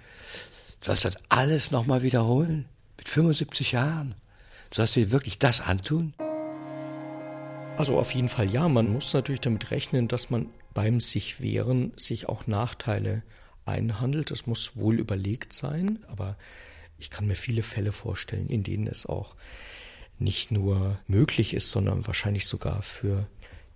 Sollst 0.82 1.06
du 1.06 1.08
das 1.08 1.22
alles 1.30 1.70
nochmal 1.70 2.02
wiederholen? 2.02 2.66
Mit 2.98 3.08
75 3.08 3.72
Jahren? 3.72 4.14
Sollst 4.72 4.94
du 4.94 5.00
dir 5.00 5.10
wirklich 5.10 5.38
das 5.38 5.60
antun? 5.60 6.14
Also 7.76 7.98
auf 7.98 8.12
jeden 8.12 8.28
Fall 8.28 8.50
ja, 8.50 8.68
man 8.68 8.92
muss 8.92 9.12
natürlich 9.12 9.40
damit 9.40 9.70
rechnen, 9.70 10.06
dass 10.06 10.30
man 10.30 10.46
beim 10.74 11.00
sich 11.00 11.40
wehren 11.40 11.92
sich 11.96 12.28
auch 12.28 12.46
Nachteile 12.46 13.22
einhandelt. 13.64 14.30
Das 14.30 14.46
muss 14.46 14.76
wohl 14.76 14.98
überlegt 15.00 15.52
sein, 15.52 15.98
aber 16.08 16.36
ich 16.98 17.10
kann 17.10 17.26
mir 17.26 17.36
viele 17.36 17.62
Fälle 17.62 17.92
vorstellen, 17.92 18.48
in 18.48 18.62
denen 18.62 18.86
es 18.86 19.06
auch 19.06 19.34
nicht 20.18 20.50
nur 20.52 21.00
möglich 21.06 21.54
ist, 21.54 21.70
sondern 21.70 22.06
wahrscheinlich 22.06 22.46
sogar 22.46 22.82
für 22.82 23.26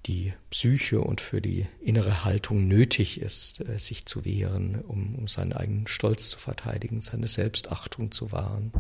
die 0.07 0.35
Psyche 0.51 1.01
und 1.01 1.23
für 1.23 1.41
die 1.41 1.67
innere 1.81 2.25
Haltung 2.25 2.69
nötig 2.69 3.21
ist, 3.21 3.67
äh, 3.67 3.79
sich 3.79 4.05
zu 4.05 4.25
wehren, 4.27 4.83
um, 4.83 5.15
um 5.15 5.29
seinen 5.29 5.55
eigenen 5.55 5.87
Stolz 5.87 6.29
zu 6.29 6.39
verteidigen, 6.39 7.01
seine 7.01 7.27
Selbstachtung 7.27 8.13
zu 8.13 8.31
wahren. 8.31 8.71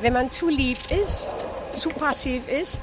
Wenn 0.00 0.12
man 0.12 0.30
zu 0.30 0.48
lieb 0.48 0.78
ist, 0.90 1.30
zu 1.74 1.88
passiv 1.88 2.46
ist, 2.48 2.80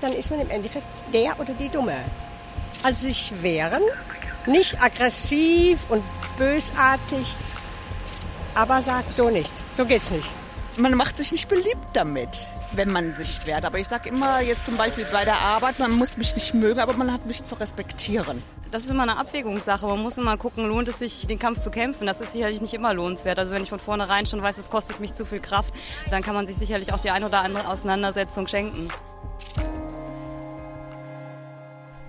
dann 0.00 0.12
ist 0.12 0.30
man 0.30 0.40
im 0.40 0.50
Endeffekt 0.50 0.86
der 1.12 1.38
oder 1.38 1.52
die 1.54 1.68
Dumme. 1.68 1.96
Also 2.82 3.06
sich 3.06 3.32
wehren, 3.42 3.82
nicht 4.46 4.80
aggressiv 4.82 5.78
und 5.88 6.02
bösartig, 6.38 7.34
aber 8.54 8.82
sagt 8.82 9.14
so 9.14 9.30
nicht, 9.30 9.52
so 9.76 9.84
geht's 9.84 10.10
nicht. 10.10 10.28
Man 10.76 10.94
macht 10.94 11.16
sich 11.16 11.32
nicht 11.32 11.48
beliebt 11.48 11.88
damit, 11.92 12.48
wenn 12.72 12.90
man 12.90 13.12
sich 13.12 13.44
wehrt. 13.46 13.64
Aber 13.64 13.78
ich 13.78 13.88
sage 13.88 14.08
immer 14.08 14.40
jetzt 14.40 14.64
zum 14.64 14.76
Beispiel 14.76 15.06
bei 15.12 15.24
der 15.24 15.38
Arbeit, 15.38 15.78
man 15.78 15.90
muss 15.90 16.16
mich 16.16 16.34
nicht 16.34 16.54
mögen, 16.54 16.80
aber 16.80 16.94
man 16.94 17.12
hat 17.12 17.26
mich 17.26 17.42
zu 17.42 17.54
respektieren. 17.56 18.42
Das 18.70 18.84
ist 18.84 18.90
immer 18.90 19.02
eine 19.02 19.16
Abwägungssache. 19.16 19.84
Man 19.86 20.00
muss 20.00 20.16
immer 20.16 20.36
gucken, 20.36 20.68
lohnt 20.68 20.86
es 20.86 21.00
sich, 21.00 21.26
den 21.26 21.40
Kampf 21.40 21.58
zu 21.58 21.72
kämpfen. 21.72 22.06
Das 22.06 22.20
ist 22.20 22.32
sicherlich 22.32 22.60
nicht 22.60 22.72
immer 22.72 22.94
lohnenswert. 22.94 23.38
Also 23.38 23.52
wenn 23.52 23.64
ich 23.64 23.68
von 23.68 23.80
vornherein 23.80 24.26
schon 24.26 24.40
weiß, 24.40 24.58
es 24.58 24.70
kostet 24.70 25.00
mich 25.00 25.12
zu 25.12 25.24
viel 25.24 25.40
Kraft, 25.40 25.74
dann 26.10 26.22
kann 26.22 26.36
man 26.36 26.46
sich 26.46 26.56
sicherlich 26.56 26.92
auch 26.92 27.00
die 27.00 27.10
ein 27.10 27.24
oder 27.24 27.42
andere 27.42 27.66
Auseinandersetzung 27.66 28.46
schenken. 28.46 28.88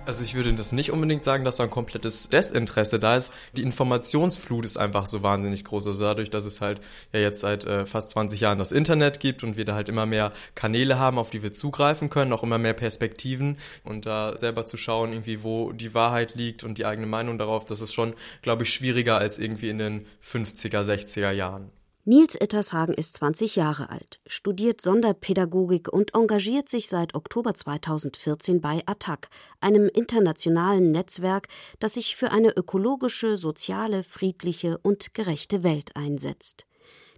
Also 0.04 0.24
ich 0.24 0.34
würde 0.34 0.52
das 0.54 0.72
nicht 0.72 0.92
unbedingt 0.92 1.24
sagen, 1.24 1.46
dass 1.46 1.58
da 1.58 1.64
ein 1.64 1.70
komplettes 1.70 2.28
Desinteresse 2.28 2.98
da 2.98 3.18
ist. 3.18 3.32
Die 3.56 3.62
Informationsflut 3.62 4.66
ist 4.66 4.78
einfach 4.78 5.06
so 5.06 5.22
wahnsinnig 5.22 5.64
groß. 5.64 5.88
Also 5.88 6.04
dadurch, 6.04 6.32
dass 6.32 6.46
es 6.46 6.60
halt 6.60 6.82
ja 7.14 7.20
jetzt 7.20 7.42
seit 7.42 7.66
äh, 7.66 7.86
fast 7.86 8.10
20 8.10 8.40
Jahren 8.42 8.58
das 8.58 8.72
Internet 8.72 9.20
gibt 9.20 9.44
und 9.44 9.58
wir 9.58 9.66
da 9.66 9.76
halt 9.76 9.90
immer 9.90 10.08
mehr 10.08 10.34
Kanäle 10.56 10.98
haben, 10.98 11.20
auf 11.20 11.30
die 11.30 11.44
wir 11.44 11.54
zugreifen 11.54 12.10
können, 12.10 12.34
auch 12.34 12.42
immer 12.42 12.58
mehr 12.58 12.74
Perspektiven 12.74 13.58
und 13.84 14.08
da 14.08 14.38
selber 14.40 14.66
zu 14.66 14.76
schauen, 14.76 15.12
irgendwie 15.14 15.44
wo 15.44 15.72
die 15.72 15.94
Wahrheit 15.94 16.34
liegt 16.34 16.64
und 16.64 16.80
die 16.80 16.86
eigene 16.86 17.08
Meinung 17.08 17.38
darauf, 17.38 17.66
das 17.66 17.80
ist 17.80 17.94
schon, 17.94 18.16
glaube 18.42 18.64
ich, 18.64 18.74
schwieriger 18.74 19.18
als 19.18 19.38
irgendwie 19.38 19.70
in 19.70 19.78
den 19.78 20.08
50er, 20.24 20.82
60er 20.84 21.32
Jahren. 21.32 21.70
Nils 22.04 22.34
Ettershagen 22.34 22.96
ist 22.96 23.18
20 23.18 23.58
Jahre 23.58 23.92
alt, 23.92 24.20
studiert 24.26 24.82
Sonderpädagogik 24.82 25.88
und 25.88 26.16
engagiert 26.16 26.68
sich 26.68 26.90
seit 26.90 27.14
Oktober 27.14 27.54
2014 27.54 28.60
bei 28.60 28.82
ATTAC, 28.88 29.30
einem 29.60 29.88
internationalen 29.88 30.90
Netzwerk, 30.90 31.48
das 31.78 31.94
sich 31.94 32.16
für 32.16 32.32
eine 32.32 32.58
ökologische, 32.58 33.38
soziale, 33.38 34.02
friedliche 34.04 34.80
und 34.80 35.14
gerechte 35.14 35.62
Welt 35.62 35.96
einsetzt. 35.96 36.66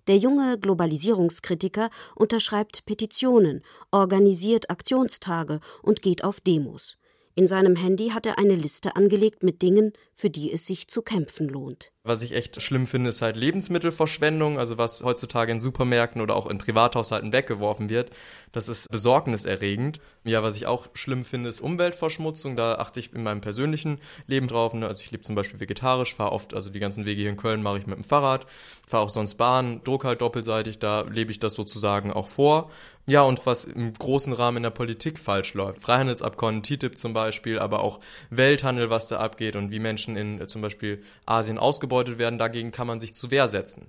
Der 0.07 0.17
junge 0.17 0.59
Globalisierungskritiker 0.59 1.89
unterschreibt 2.13 2.85
Petitionen, 2.85 3.63
organisiert 3.91 4.69
Aktionstage 4.69 5.61
und 5.81 6.01
geht 6.01 6.25
auf 6.25 6.41
Demos. 6.41 6.97
In 7.35 7.47
seinem 7.47 7.77
Handy 7.77 8.09
hat 8.09 8.25
er 8.25 8.37
eine 8.37 8.55
Liste 8.55 8.97
angelegt 8.97 9.43
mit 9.43 9.61
Dingen, 9.61 9.93
für 10.11 10.29
die 10.29 10.51
es 10.51 10.67
sich 10.67 10.89
zu 10.89 11.01
kämpfen 11.01 11.47
lohnt. 11.47 11.92
Was 12.05 12.21
ich 12.21 12.33
echt 12.33 12.61
schlimm 12.61 12.85
finde, 12.85 13.11
ist 13.11 13.21
halt 13.21 13.37
Lebensmittelverschwendung, 13.37 14.59
also 14.59 14.77
was 14.77 15.03
heutzutage 15.03 15.53
in 15.53 15.61
Supermärkten 15.61 16.19
oder 16.19 16.35
auch 16.35 16.47
in 16.47 16.57
Privathaushalten 16.57 17.31
weggeworfen 17.31 17.89
wird. 17.89 18.11
Das 18.51 18.67
ist 18.67 18.91
besorgniserregend. 18.91 20.01
Ja, 20.25 20.43
was 20.43 20.57
ich 20.57 20.65
auch 20.65 20.87
schlimm 20.95 21.23
finde, 21.23 21.47
ist 21.47 21.61
Umweltverschmutzung. 21.61 22.57
Da 22.57 22.75
achte 22.75 22.99
ich 22.99 23.13
in 23.13 23.23
meinem 23.23 23.39
persönlichen 23.39 23.99
Leben 24.27 24.49
drauf. 24.49 24.73
Ne? 24.73 24.85
Also 24.85 25.01
ich 25.01 25.11
lebe 25.11 25.23
zum 25.23 25.35
Beispiel 25.35 25.61
vegetarisch, 25.61 26.13
fahre 26.13 26.33
oft, 26.33 26.53
also 26.53 26.69
die 26.69 26.81
ganzen 26.81 27.05
Wege 27.05 27.21
hier 27.21 27.29
in 27.29 27.37
Köln 27.37 27.63
mache 27.63 27.77
ich 27.77 27.87
mit 27.87 27.97
dem 27.97 28.03
Fahrrad, 28.03 28.47
fahre 28.85 29.05
auch 29.05 29.09
sonst 29.09 29.35
Bahn, 29.35 29.81
druck 29.85 30.03
halt 30.03 30.19
doppelseitig, 30.19 30.79
da 30.79 31.01
lebe 31.01 31.31
ich 31.31 31.39
das 31.39 31.53
sozusagen 31.53 32.11
auch 32.11 32.27
vor. 32.27 32.69
Ja, 33.05 33.23
und 33.23 33.45
was 33.45 33.65
im 33.65 33.91
großen 33.91 34.31
Rahmen 34.31 34.57
in 34.57 34.63
der 34.63 34.69
Politik 34.69 35.19
falsch 35.19 35.55
läuft. 35.55 35.81
Freihandelsabkommen, 35.81 36.63
TTIP 36.63 36.97
zum 36.97 37.13
Beispiel, 37.13 37.59
aber 37.59 37.81
auch 37.81 37.99
Welthandel, 38.29 38.89
was 38.89 39.09
da 39.09 39.17
abgeht 39.17 39.57
und 39.57 39.71
wie 39.71 39.79
Menschen 39.79 40.15
in 40.15 40.39
äh, 40.39 40.47
zum 40.47 40.61
Beispiel 40.61 41.01
Asien 41.25 41.57
ausgebeutet 41.57 41.92
ausgebeutet 41.93 42.17
werden, 42.17 42.39
dagegen 42.39 42.71
kann 42.71 42.87
man 42.87 42.99
sich 42.99 43.13
zu 43.13 43.29
Wehr 43.29 43.47
setzen. 43.47 43.87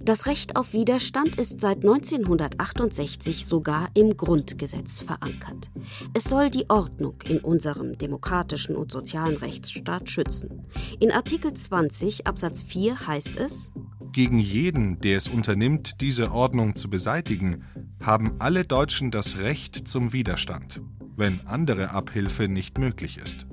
Das 0.00 0.26
Recht 0.26 0.54
auf 0.54 0.72
Widerstand 0.72 1.36
ist 1.36 1.60
seit 1.60 1.78
1968 1.78 3.44
sogar 3.44 3.88
im 3.94 4.16
Grundgesetz 4.16 5.00
verankert. 5.00 5.70
Es 6.14 6.24
soll 6.24 6.48
die 6.48 6.70
Ordnung 6.70 7.16
in 7.28 7.38
unserem 7.38 7.98
demokratischen 7.98 8.76
und 8.76 8.92
sozialen 8.92 9.36
Rechtsstaat 9.36 10.08
schützen. 10.08 10.64
In 11.00 11.10
Artikel 11.10 11.52
20 11.52 12.26
Absatz 12.26 12.62
4 12.62 13.08
heißt 13.08 13.36
es 13.38 13.70
Gegen 14.12 14.38
jeden, 14.38 15.00
der 15.00 15.16
es 15.16 15.26
unternimmt, 15.26 16.00
diese 16.00 16.30
Ordnung 16.30 16.76
zu 16.76 16.88
beseitigen, 16.88 17.64
haben 18.00 18.36
alle 18.38 18.64
Deutschen 18.64 19.10
das 19.10 19.38
Recht 19.38 19.88
zum 19.88 20.12
Widerstand, 20.12 20.80
wenn 21.16 21.40
andere 21.46 21.90
Abhilfe 21.90 22.46
nicht 22.46 22.78
möglich 22.78 23.18
ist 23.18 23.45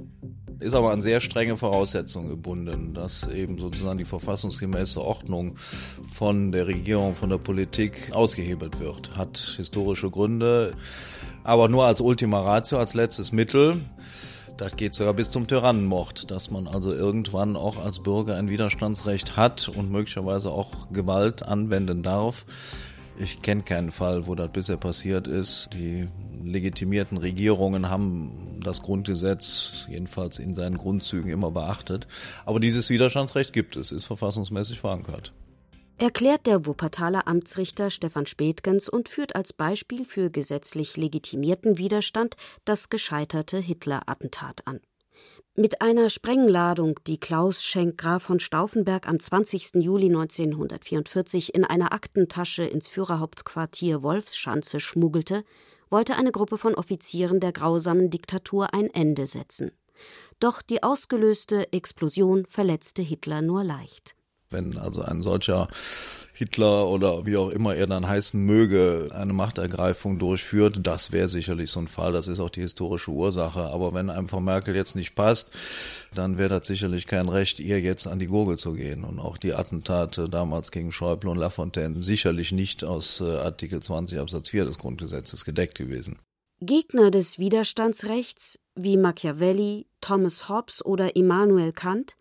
ist 0.63 0.74
aber 0.74 0.91
an 0.91 1.01
sehr 1.01 1.20
strenge 1.20 1.58
Voraussetzungen 1.58 2.29
gebunden, 2.29 2.93
dass 2.93 3.27
eben 3.27 3.58
sozusagen 3.58 3.98
die 3.98 4.05
verfassungsgemäße 4.05 5.01
Ordnung 5.01 5.58
von 6.12 6.51
der 6.51 6.67
Regierung, 6.67 7.13
von 7.13 7.29
der 7.29 7.38
Politik 7.38 8.12
ausgehebelt 8.13 8.79
wird. 8.79 9.15
Hat 9.15 9.38
historische 9.58 10.10
Gründe, 10.10 10.74
aber 11.43 11.67
nur 11.67 11.86
als 11.86 12.01
Ultima 12.01 12.41
Ratio, 12.41 12.79
als 12.79 12.93
letztes 12.93 13.32
Mittel. 13.32 13.82
Das 14.58 14.75
geht 14.75 14.93
sogar 14.93 15.13
bis 15.13 15.29
zum 15.29 15.48
Tyrannenmord, 15.48 16.29
dass 16.32 16.51
man 16.51 16.67
also 16.67 16.93
irgendwann 16.93 17.55
auch 17.55 17.84
als 17.84 18.00
Bürger 18.00 18.36
ein 18.38 18.50
Widerstandsrecht 18.50 19.36
hat 19.36 19.67
und 19.67 19.91
möglicherweise 19.91 20.51
auch 20.51 20.91
Gewalt 20.91 21.43
anwenden 21.43 22.03
darf. 22.03 22.46
Ich 23.17 23.41
kenne 23.41 23.62
keinen 23.62 23.91
Fall, 23.91 24.27
wo 24.27 24.36
das 24.36 24.51
bisher 24.51 24.77
passiert 24.77 25.27
ist. 25.27 25.70
Die 25.74 26.08
legitimierten 26.43 27.17
Regierungen 27.17 27.89
haben 27.89 28.60
das 28.63 28.82
Grundgesetz 28.82 29.86
jedenfalls 29.89 30.39
in 30.39 30.55
seinen 30.55 30.77
Grundzügen 30.77 31.32
immer 31.32 31.51
beachtet. 31.51 32.08
Aber 32.46 32.60
dieses 32.60 32.89
Widerstandsrecht 32.89 33.53
gibt 33.53 33.75
es, 33.75 33.91
ist 33.91 34.05
verfassungsmäßig 34.05 34.79
verankert. 34.79 35.34
Erklärt 35.98 36.48
der 36.48 36.65
Wuppertaler 36.65 37.27
Amtsrichter 37.27 37.91
Stefan 37.91 38.25
Spätgens 38.25 38.89
und 38.89 39.10
führt 39.10 39.36
als 39.36 39.53
Beispiel 39.53 40.05
für 40.05 40.32
gesetzlich 40.32 40.98
legitimierten 40.98 41.77
Widerstand 41.77 42.36
das 42.65 42.89
gescheiterte 42.89 43.60
Hitler-Attentat 43.60 44.65
an. 44.65 44.79
Mit 45.55 45.83
einer 45.83 46.10
Sprengladung, 46.10 47.00
die 47.05 47.19
Klaus 47.19 47.63
Schenk 47.63 48.00
Graf 48.00 48.24
von 48.24 48.39
Stauffenberg 48.39 49.07
am 49.07 49.19
20. 49.19 49.75
Juli 49.75 50.07
1944 50.07 51.53
in 51.53 51.63
einer 51.63 51.93
Aktentasche 51.93 52.63
ins 52.63 52.89
Führerhauptquartier 52.89 54.01
Wolfschanze 54.01 54.79
schmuggelte, 54.79 55.43
wollte 55.91 56.15
eine 56.15 56.31
Gruppe 56.31 56.57
von 56.57 56.74
Offizieren 56.74 57.39
der 57.39 57.51
grausamen 57.51 58.10
Diktatur 58.10 58.74
ein 58.74 58.89
Ende 58.95 59.27
setzen. 59.27 59.72
Doch 60.39 60.63
die 60.63 60.81
ausgelöste 60.81 61.72
Explosion 61.72 62.48
verletzte 62.48 63.03
Hitler 63.03 63.43
nur 63.43 63.63
leicht. 63.63 64.15
Wenn 64.53 64.77
also 64.77 65.01
ein 65.01 65.22
solcher 65.22 65.67
Hitler 66.36 66.88
oder 66.88 67.27
wie 67.27 67.38
auch 67.38 67.50
immer 67.50 67.75
er 67.75 67.86
dann 67.86 68.07
heißen 68.07 68.43
möge, 68.43 69.10
eine 69.13 69.33
Machtergreifung 69.33 70.17
durchführt, 70.17 70.79
das 70.81 71.12
wäre 71.12 71.29
sicherlich 71.29 71.69
so 71.69 71.79
ein 71.79 71.88
Fall. 71.88 72.12
Das 72.12 72.27
ist 72.27 72.39
auch 72.39 72.50
die 72.50 72.62
historische 72.62 73.12
Ursache. 73.12 73.62
Aber 73.62 73.93
wenn 73.93 74.10
einem 74.10 74.27
von 74.27 74.43
Merkel 74.43 74.75
jetzt 74.75 74.95
nicht 74.95 75.13
passt, 75.13 75.53
dann 76.13 76.39
wäre 76.39 76.50
das 76.50 76.67
sicherlich 76.67 77.05
kein 77.05 77.29
Recht, 77.29 77.60
ihr 77.60 77.79
jetzt 77.81 78.07
an 78.07 78.17
die 78.17 78.27
Gurgel 78.27 78.57
zu 78.57 78.74
gehen. 78.74 79.03
Und 79.03 79.19
auch 79.19 79.38
die 79.38 79.53
Attentate 79.53 80.27
damals 80.27 80.72
gegen 80.72 80.91
Schäuble 80.91 81.29
und 81.29 81.38
Lafontaine 81.38 82.01
sicherlich 82.01 82.51
nicht 82.51 82.83
aus 82.83 83.22
äh, 83.22 83.38
Artikel 83.38 83.81
20 83.81 84.17
Absatz 84.19 84.50
4 84.50 84.65
des 84.65 84.79
Grundgesetzes 84.79 85.45
gedeckt 85.45 85.75
gewesen. 85.75 86.17
Gegner 86.62 87.12
des 87.12 87.38
Widerstandsrechts 87.38 88.57
wie 88.75 88.98
Machiavelli, 88.98 89.86
Thomas 90.01 90.50
Hobbes 90.50 90.83
oder 90.83 91.15
Immanuel 91.15 91.74
Kant 91.74 92.15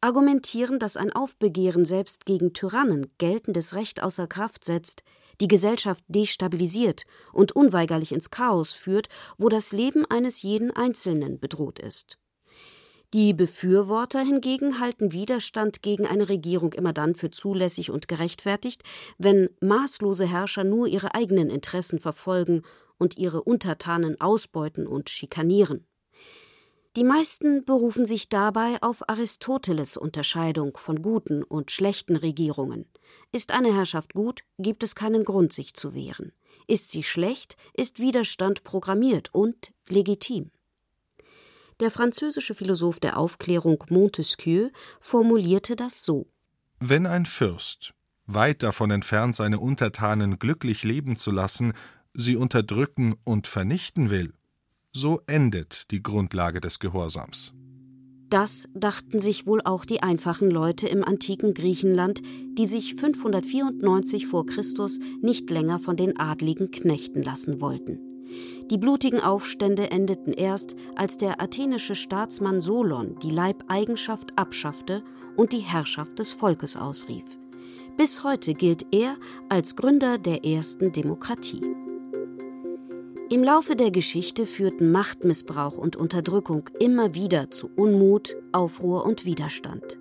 argumentieren, 0.00 0.78
dass 0.78 0.96
ein 0.96 1.12
Aufbegehren 1.12 1.84
selbst 1.84 2.26
gegen 2.26 2.52
Tyrannen 2.52 3.12
geltendes 3.18 3.74
Recht 3.74 4.02
außer 4.02 4.26
Kraft 4.26 4.64
setzt, 4.64 5.02
die 5.40 5.48
Gesellschaft 5.48 6.04
destabilisiert 6.08 7.04
und 7.32 7.52
unweigerlich 7.52 8.12
ins 8.12 8.30
Chaos 8.30 8.72
führt, 8.72 9.08
wo 9.38 9.48
das 9.48 9.72
Leben 9.72 10.04
eines 10.04 10.42
jeden 10.42 10.70
Einzelnen 10.70 11.38
bedroht 11.38 11.78
ist. 11.78 12.18
Die 13.14 13.32
Befürworter 13.32 14.20
hingegen 14.20 14.80
halten 14.80 15.12
Widerstand 15.12 15.82
gegen 15.82 16.06
eine 16.06 16.28
Regierung 16.28 16.74
immer 16.74 16.92
dann 16.92 17.14
für 17.14 17.30
zulässig 17.30 17.90
und 17.90 18.06
gerechtfertigt, 18.06 18.82
wenn 19.16 19.48
maßlose 19.62 20.26
Herrscher 20.26 20.62
nur 20.62 20.86
ihre 20.88 21.14
eigenen 21.14 21.48
Interessen 21.48 22.00
verfolgen 22.00 22.62
und 22.98 23.16
ihre 23.16 23.42
Untertanen 23.42 24.20
ausbeuten 24.20 24.86
und 24.86 25.08
schikanieren. 25.08 25.87
Die 26.98 27.04
meisten 27.04 27.64
berufen 27.64 28.06
sich 28.06 28.28
dabei 28.28 28.82
auf 28.82 29.08
Aristoteles 29.08 29.96
Unterscheidung 29.96 30.76
von 30.76 31.00
guten 31.00 31.44
und 31.44 31.70
schlechten 31.70 32.16
Regierungen. 32.16 32.86
Ist 33.30 33.52
eine 33.52 33.72
Herrschaft 33.72 34.14
gut, 34.14 34.40
gibt 34.58 34.82
es 34.82 34.96
keinen 34.96 35.24
Grund, 35.24 35.52
sich 35.52 35.74
zu 35.74 35.94
wehren. 35.94 36.32
Ist 36.66 36.90
sie 36.90 37.04
schlecht, 37.04 37.56
ist 37.72 38.00
Widerstand 38.00 38.64
programmiert 38.64 39.32
und 39.32 39.70
legitim. 39.88 40.50
Der 41.78 41.92
französische 41.92 42.56
Philosoph 42.56 42.98
der 42.98 43.16
Aufklärung 43.16 43.84
Montesquieu 43.90 44.70
formulierte 44.98 45.76
das 45.76 46.02
so 46.02 46.26
Wenn 46.80 47.06
ein 47.06 47.26
Fürst, 47.26 47.94
weit 48.26 48.64
davon 48.64 48.90
entfernt, 48.90 49.36
seine 49.36 49.60
Untertanen 49.60 50.40
glücklich 50.40 50.82
leben 50.82 51.16
zu 51.16 51.30
lassen, 51.30 51.74
sie 52.12 52.34
unterdrücken 52.34 53.14
und 53.22 53.46
vernichten 53.46 54.10
will, 54.10 54.32
so 54.94 55.20
endet 55.26 55.90
die 55.90 56.02
Grundlage 56.02 56.60
des 56.60 56.78
Gehorsams. 56.78 57.52
Das 58.30 58.68
dachten 58.74 59.18
sich 59.18 59.46
wohl 59.46 59.62
auch 59.62 59.86
die 59.86 60.02
einfachen 60.02 60.50
Leute 60.50 60.86
im 60.86 61.02
antiken 61.02 61.54
Griechenland, 61.54 62.20
die 62.58 62.66
sich 62.66 62.94
594 62.94 64.26
vor 64.26 64.44
Christus 64.44 64.98
nicht 65.22 65.48
länger 65.48 65.78
von 65.78 65.96
den 65.96 66.18
Adligen 66.20 66.70
knechten 66.70 67.22
lassen 67.22 67.62
wollten. 67.62 68.00
Die 68.70 68.76
blutigen 68.76 69.20
Aufstände 69.20 69.90
endeten 69.90 70.34
erst, 70.34 70.76
als 70.94 71.16
der 71.16 71.40
athenische 71.40 71.94
Staatsmann 71.94 72.60
Solon 72.60 73.18
die 73.22 73.30
Leibeigenschaft 73.30 74.36
abschaffte 74.36 75.02
und 75.36 75.52
die 75.52 75.60
Herrschaft 75.60 76.18
des 76.18 76.34
Volkes 76.34 76.76
ausrief. 76.76 77.24
Bis 77.96 78.22
heute 78.24 78.52
gilt 78.52 78.86
er 78.92 79.16
als 79.48 79.74
Gründer 79.74 80.18
der 80.18 80.44
ersten 80.44 80.92
Demokratie. 80.92 81.87
Im 83.30 83.44
Laufe 83.44 83.76
der 83.76 83.90
Geschichte 83.90 84.46
führten 84.46 84.90
Machtmissbrauch 84.90 85.76
und 85.76 85.96
Unterdrückung 85.96 86.70
immer 86.80 87.14
wieder 87.14 87.50
zu 87.50 87.68
Unmut, 87.76 88.34
Aufruhr 88.52 89.04
und 89.04 89.26
Widerstand. 89.26 89.98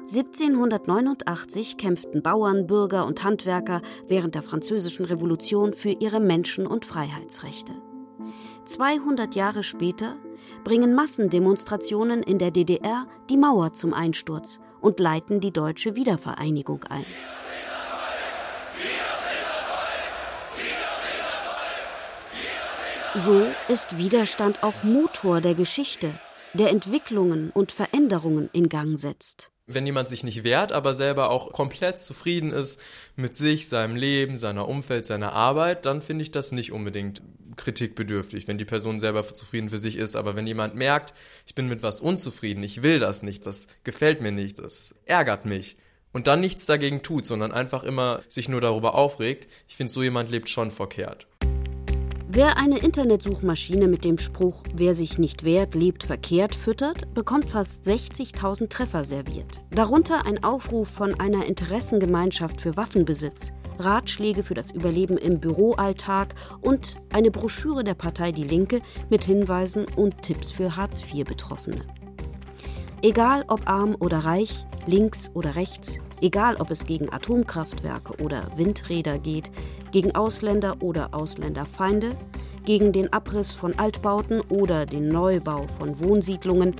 1789 0.00 1.76
kämpften 1.76 2.20
Bauern, 2.20 2.66
Bürger 2.66 3.06
und 3.06 3.22
Handwerker 3.22 3.80
während 4.08 4.34
der 4.34 4.42
Französischen 4.42 5.04
Revolution 5.04 5.72
für 5.72 5.90
ihre 5.90 6.18
Menschen- 6.18 6.66
und 6.66 6.84
Freiheitsrechte. 6.84 7.74
200 8.64 9.36
Jahre 9.36 9.62
später 9.62 10.16
bringen 10.64 10.96
Massendemonstrationen 10.96 12.24
in 12.24 12.38
der 12.38 12.50
DDR 12.50 13.06
die 13.30 13.36
Mauer 13.36 13.72
zum 13.72 13.94
Einsturz 13.94 14.58
und 14.80 14.98
leiten 14.98 15.40
die 15.40 15.52
deutsche 15.52 15.94
Wiedervereinigung 15.94 16.82
ein. 16.88 17.06
So 23.14 23.46
ist 23.68 23.98
Widerstand 23.98 24.62
auch 24.62 24.84
Motor 24.84 25.42
der 25.42 25.54
Geschichte, 25.54 26.14
der 26.54 26.70
Entwicklungen 26.70 27.50
und 27.50 27.70
Veränderungen 27.70 28.48
in 28.54 28.70
Gang 28.70 28.98
setzt. 28.98 29.50
Wenn 29.66 29.84
jemand 29.84 30.08
sich 30.08 30.24
nicht 30.24 30.44
wehrt, 30.44 30.72
aber 30.72 30.94
selber 30.94 31.28
auch 31.28 31.52
komplett 31.52 32.00
zufrieden 32.00 32.52
ist 32.52 32.80
mit 33.14 33.34
sich, 33.34 33.68
seinem 33.68 33.96
Leben, 33.96 34.38
seiner 34.38 34.66
Umfeld, 34.66 35.04
seiner 35.04 35.34
Arbeit, 35.34 35.84
dann 35.84 36.00
finde 36.00 36.22
ich 36.22 36.30
das 36.30 36.52
nicht 36.52 36.72
unbedingt 36.72 37.20
kritikbedürftig, 37.56 38.48
wenn 38.48 38.56
die 38.56 38.64
Person 38.64 38.98
selber 38.98 39.22
zufrieden 39.34 39.68
für 39.68 39.78
sich 39.78 39.96
ist. 39.96 40.16
Aber 40.16 40.34
wenn 40.34 40.46
jemand 40.46 40.74
merkt, 40.74 41.12
ich 41.46 41.54
bin 41.54 41.68
mit 41.68 41.82
was 41.82 42.00
unzufrieden, 42.00 42.62
ich 42.62 42.82
will 42.82 42.98
das 42.98 43.22
nicht, 43.22 43.44
das 43.44 43.66
gefällt 43.84 44.22
mir 44.22 44.32
nicht, 44.32 44.58
das 44.58 44.94
ärgert 45.04 45.44
mich, 45.44 45.76
und 46.12 46.26
dann 46.26 46.40
nichts 46.40 46.66
dagegen 46.66 47.02
tut, 47.02 47.26
sondern 47.26 47.52
einfach 47.52 47.84
immer 47.84 48.20
sich 48.28 48.48
nur 48.48 48.60
darüber 48.60 48.94
aufregt, 48.94 49.48
ich 49.66 49.76
finde, 49.76 49.92
so 49.92 50.02
jemand 50.02 50.30
lebt 50.30 50.48
schon 50.48 50.70
verkehrt. 50.70 51.26
Wer 52.34 52.56
eine 52.56 52.78
Internetsuchmaschine 52.78 53.88
mit 53.88 54.04
dem 54.04 54.16
Spruch 54.16 54.62
Wer 54.74 54.94
sich 54.94 55.18
nicht 55.18 55.44
wehrt, 55.44 55.74
lebt 55.74 56.04
verkehrt 56.04 56.54
füttert, 56.54 57.12
bekommt 57.12 57.50
fast 57.50 57.86
60.000 57.86 58.70
Treffer 58.70 59.04
serviert. 59.04 59.60
Darunter 59.70 60.24
ein 60.24 60.42
Aufruf 60.42 60.88
von 60.88 61.20
einer 61.20 61.44
Interessengemeinschaft 61.44 62.62
für 62.62 62.74
Waffenbesitz, 62.74 63.52
Ratschläge 63.78 64.42
für 64.42 64.54
das 64.54 64.70
Überleben 64.70 65.18
im 65.18 65.40
Büroalltag 65.40 66.34
und 66.62 66.96
eine 67.10 67.30
Broschüre 67.30 67.84
der 67.84 67.92
Partei 67.92 68.32
Die 68.32 68.44
Linke 68.44 68.80
mit 69.10 69.24
Hinweisen 69.24 69.84
und 69.94 70.22
Tipps 70.22 70.52
für 70.52 70.74
Hartz-IV-Betroffene. 70.74 71.82
Egal 73.02 73.44
ob 73.48 73.68
arm 73.68 73.94
oder 73.98 74.20
reich, 74.20 74.64
links 74.86 75.30
oder 75.34 75.54
rechts, 75.54 75.98
egal 76.22 76.56
ob 76.56 76.70
es 76.70 76.86
gegen 76.86 77.12
Atomkraftwerke 77.12 78.22
oder 78.22 78.56
Windräder 78.56 79.18
geht, 79.18 79.50
gegen 79.92 80.14
Ausländer 80.14 80.82
oder 80.82 81.14
Ausländerfeinde, 81.14 82.16
gegen 82.64 82.92
den 82.92 83.12
Abriss 83.12 83.54
von 83.54 83.78
Altbauten 83.78 84.40
oder 84.40 84.86
den 84.86 85.08
Neubau 85.08 85.68
von 85.78 86.00
Wohnsiedlungen, 86.00 86.74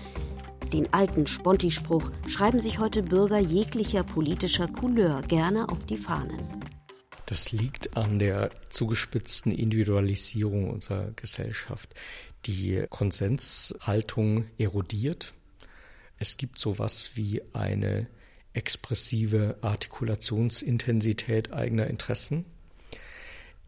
den 0.73 0.93
alten 0.93 1.27
Sponti-Spruch 1.27 2.11
schreiben 2.27 2.59
sich 2.59 2.79
heute 2.79 3.03
Bürger 3.03 3.39
jeglicher 3.39 4.03
politischer 4.03 4.67
Couleur 4.67 5.23
gerne 5.23 5.69
auf 5.69 5.85
die 5.85 5.99
Fahnen. 5.99 6.41
Das 7.27 7.53
liegt 7.53 7.97
an 7.97 8.19
der 8.19 8.51
zugespitzten 8.71 9.53
Individualisierung 9.53 10.71
unserer 10.71 11.13
Gesellschaft. 11.13 11.95
Die 12.47 12.85
Konsenshaltung 12.89 14.47
erodiert 14.59 15.33
es 16.23 16.37
gibt 16.37 16.57
sowas 16.57 17.11
wie 17.15 17.43
eine 17.53 18.07
expressive 18.53 19.57
Artikulationsintensität 19.61 21.53
eigener 21.53 21.89
Interessen, 21.89 22.45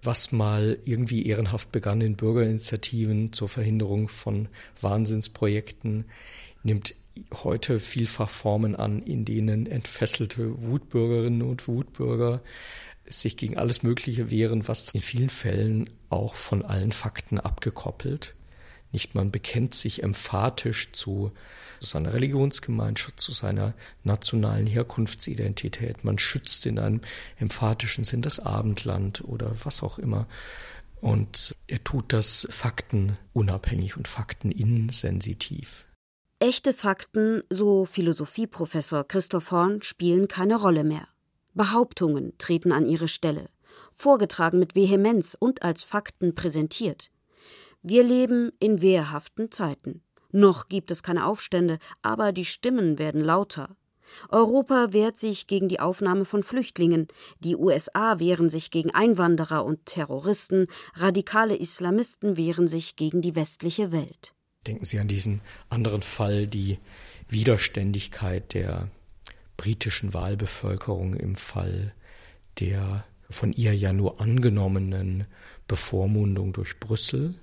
was 0.04 0.32
mal 0.32 0.78
irgendwie 0.84 1.26
ehrenhaft 1.26 1.72
begann 1.72 2.00
in 2.00 2.16
Bürgerinitiativen 2.16 3.32
zur 3.32 3.48
Verhinderung 3.48 4.08
von 4.08 4.48
Wahnsinnsprojekten, 4.80 6.04
nimmt 6.62 6.94
heute 7.32 7.80
vielfach 7.80 8.30
Formen 8.30 8.74
an, 8.74 9.00
in 9.00 9.24
denen 9.24 9.66
entfesselte 9.66 10.62
Wutbürgerinnen 10.62 11.42
und 11.42 11.68
Wutbürger 11.68 12.42
sich 13.06 13.36
gegen 13.36 13.56
alles 13.56 13.82
Mögliche 13.82 14.30
wehren, 14.30 14.66
was 14.66 14.90
in 14.90 15.00
vielen 15.00 15.30
Fällen 15.30 15.90
auch 16.08 16.34
von 16.34 16.64
allen 16.64 16.92
Fakten 16.92 17.38
abgekoppelt 17.38 18.34
Nicht 18.94 19.16
man 19.16 19.32
bekennt 19.32 19.74
sich 19.74 20.04
emphatisch 20.04 20.92
zu 20.92 21.32
seiner 21.80 22.14
Religionsgemeinschaft, 22.14 23.18
zu 23.18 23.32
seiner 23.32 23.74
nationalen 24.04 24.68
Herkunftsidentität. 24.68 26.04
Man 26.04 26.16
schützt 26.16 26.64
in 26.64 26.78
einem 26.78 27.00
emphatischen 27.40 28.04
Sinn 28.04 28.22
das 28.22 28.38
Abendland 28.38 29.24
oder 29.24 29.50
was 29.64 29.82
auch 29.82 29.98
immer. 29.98 30.28
Und 31.00 31.56
er 31.66 31.82
tut 31.82 32.12
das 32.12 32.46
faktenunabhängig 32.52 33.96
und 33.96 34.06
fakteninsensitiv. 34.06 35.86
Echte 36.38 36.72
Fakten, 36.72 37.42
so 37.50 37.86
Philosophieprofessor 37.86 39.08
Christoph 39.08 39.50
Horn, 39.50 39.82
spielen 39.82 40.28
keine 40.28 40.54
Rolle 40.54 40.84
mehr. 40.84 41.08
Behauptungen 41.52 42.38
treten 42.38 42.70
an 42.70 42.86
ihre 42.86 43.08
Stelle, 43.08 43.48
vorgetragen 43.92 44.60
mit 44.60 44.76
Vehemenz 44.76 45.36
und 45.38 45.64
als 45.64 45.82
Fakten 45.82 46.36
präsentiert. 46.36 47.10
Wir 47.86 48.02
leben 48.02 48.50
in 48.60 48.80
wehrhaften 48.80 49.52
Zeiten. 49.52 50.00
Noch 50.32 50.70
gibt 50.70 50.90
es 50.90 51.02
keine 51.02 51.26
Aufstände, 51.26 51.78
aber 52.00 52.32
die 52.32 52.46
Stimmen 52.46 52.98
werden 52.98 53.20
lauter. 53.20 53.76
Europa 54.30 54.94
wehrt 54.94 55.18
sich 55.18 55.46
gegen 55.46 55.68
die 55.68 55.80
Aufnahme 55.80 56.24
von 56.24 56.42
Flüchtlingen, 56.42 57.08
die 57.40 57.56
USA 57.56 58.18
wehren 58.18 58.48
sich 58.48 58.70
gegen 58.70 58.90
Einwanderer 58.90 59.66
und 59.66 59.84
Terroristen, 59.84 60.66
radikale 60.94 61.56
Islamisten 61.56 62.38
wehren 62.38 62.68
sich 62.68 62.96
gegen 62.96 63.20
die 63.20 63.34
westliche 63.34 63.92
Welt. 63.92 64.32
Denken 64.66 64.86
Sie 64.86 64.98
an 64.98 65.08
diesen 65.08 65.42
anderen 65.68 66.00
Fall, 66.00 66.46
die 66.46 66.78
Widerständigkeit 67.28 68.54
der 68.54 68.88
britischen 69.58 70.14
Wahlbevölkerung 70.14 71.12
im 71.12 71.36
Fall 71.36 71.92
der 72.60 73.04
von 73.28 73.52
ihr 73.52 73.74
ja 73.74 73.92
nur 73.92 74.22
angenommenen 74.22 75.26
Bevormundung 75.68 76.54
durch 76.54 76.80
Brüssel, 76.80 77.34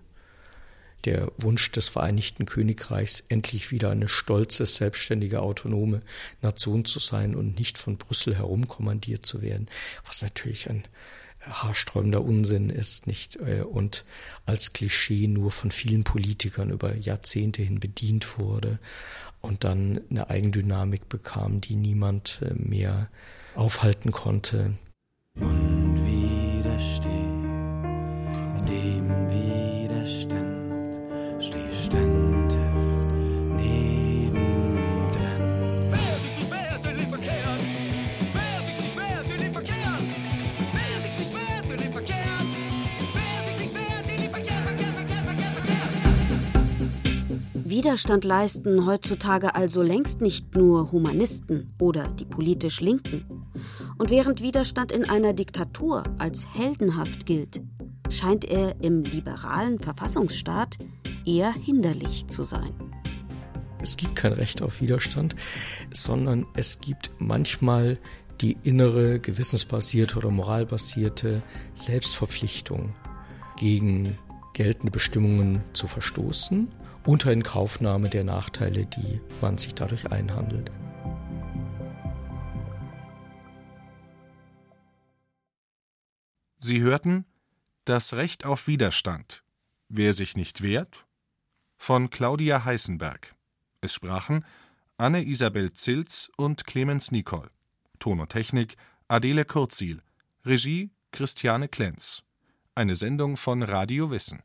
der 1.06 1.32
Wunsch 1.38 1.72
des 1.72 1.90
Vereinigten 1.90 2.46
Königreichs, 2.46 3.24
endlich 3.30 3.72
wieder 3.72 3.90
eine 3.92 4.10
stolze, 4.10 4.66
selbstständige, 4.66 5.42
autonome 5.42 6.02
Nation 6.42 6.86
zu 6.86 7.00
sein 7.00 7.36
und 7.36 7.58
nicht 7.58 7.78
von 7.78 7.98
Brüssel 7.98 8.36
herumkommandiert 8.36 9.26
zu 9.26 9.42
werden, 9.42 9.68
was 10.06 10.22
natürlich 10.22 10.70
ein 10.70 10.84
haarsträubender 11.42 12.24
Unsinn 12.24 12.70
ist, 12.70 13.08
nicht 13.08 13.38
äh, 13.38 13.62
und 13.62 14.06
als 14.46 14.74
Klischee 14.74 15.28
nur 15.28 15.52
von 15.52 15.72
vielen 15.72 16.04
Politikern 16.04 16.70
über 16.70 16.96
Jahrzehnte 16.96 17.64
hin 17.64 17.80
bedient 17.80 18.38
wurde 18.38 18.80
und 19.42 19.64
dann 19.64 20.02
eine 20.10 20.30
Eigendynamik 20.30 21.10
bekam, 21.10 21.62
die 21.62 21.76
niemand 21.76 22.42
äh, 22.44 22.54
mehr 22.54 23.10
aufhalten 23.56 24.12
konnte. 24.12 24.78
Und 25.36 25.96
widersteh 26.06 27.08
dem 28.68 29.30
Widerstand, 29.30 29.51
Widerstand 47.84 48.26
leisten 48.26 48.86
heutzutage 48.86 49.56
also 49.56 49.82
längst 49.82 50.22
nicht 50.22 50.56
nur 50.56 50.92
Humanisten 50.92 51.74
oder 51.80 52.10
die 52.10 52.26
politisch 52.26 52.80
Linken. 52.80 53.26
Und 53.98 54.12
während 54.12 54.40
Widerstand 54.44 54.92
in 54.92 55.10
einer 55.10 55.34
Diktatur 55.34 56.04
als 56.20 56.46
heldenhaft 56.54 57.26
gilt, 57.26 57.60
scheint 58.12 58.46
er 58.46 58.80
im 58.84 59.02
liberalen 59.02 59.80
Verfassungsstaat 59.80 60.78
eher 61.26 61.52
hinderlich 61.52 62.28
zu 62.28 62.44
sein. 62.44 62.72
Es 63.82 63.98
gibt 63.98 64.16
kein 64.16 64.34
Recht 64.34 64.62
auf 64.62 64.80
Widerstand, 64.80 65.36
sondern 65.92 66.46
es 66.54 66.82
gibt 66.82 67.10
manchmal 67.18 67.98
die 68.42 68.58
innere, 68.62 69.20
gewissensbasierte 69.20 70.20
oder 70.20 70.30
moralbasierte 70.30 71.42
Selbstverpflichtung, 71.74 72.94
gegen 73.58 74.20
geltende 74.54 74.92
Bestimmungen 74.92 75.64
zu 75.74 75.88
verstoßen, 75.88 76.68
unter 77.06 77.32
Inkaufnahme 77.32 78.10
der 78.10 78.24
Nachteile, 78.24 78.86
die 78.86 79.20
man 79.42 79.58
sich 79.58 79.74
dadurch 79.74 80.12
einhandelt. 80.12 80.72
Sie 86.60 86.82
hörten 86.82 87.26
Das 87.86 88.14
Recht 88.14 88.46
auf 88.46 88.68
Widerstand. 88.68 89.44
Wer 89.90 90.14
sich 90.14 90.36
nicht 90.38 90.62
wehrt? 90.62 91.06
von 91.82 92.12
Claudia 92.12 92.64
Heißenberg. 92.64 93.34
Es 93.82 93.96
sprachen 93.96 94.46
Anne 94.98 95.26
Isabel 95.26 95.74
Zilz 95.74 96.30
und 96.38 96.68
Clemens 96.68 97.12
Nicol. 97.12 97.50
Ton 97.98 98.20
und 98.20 98.30
Technik 98.30 98.76
Adele 99.08 99.46
Kurzil. 99.46 100.04
Regie 100.46 100.92
Christiane 101.12 101.68
Klenz. 101.68 102.22
Eine 102.76 102.96
Sendung 102.96 103.36
von 103.36 103.64
Radio 103.64 104.12
Wissen. 104.12 104.44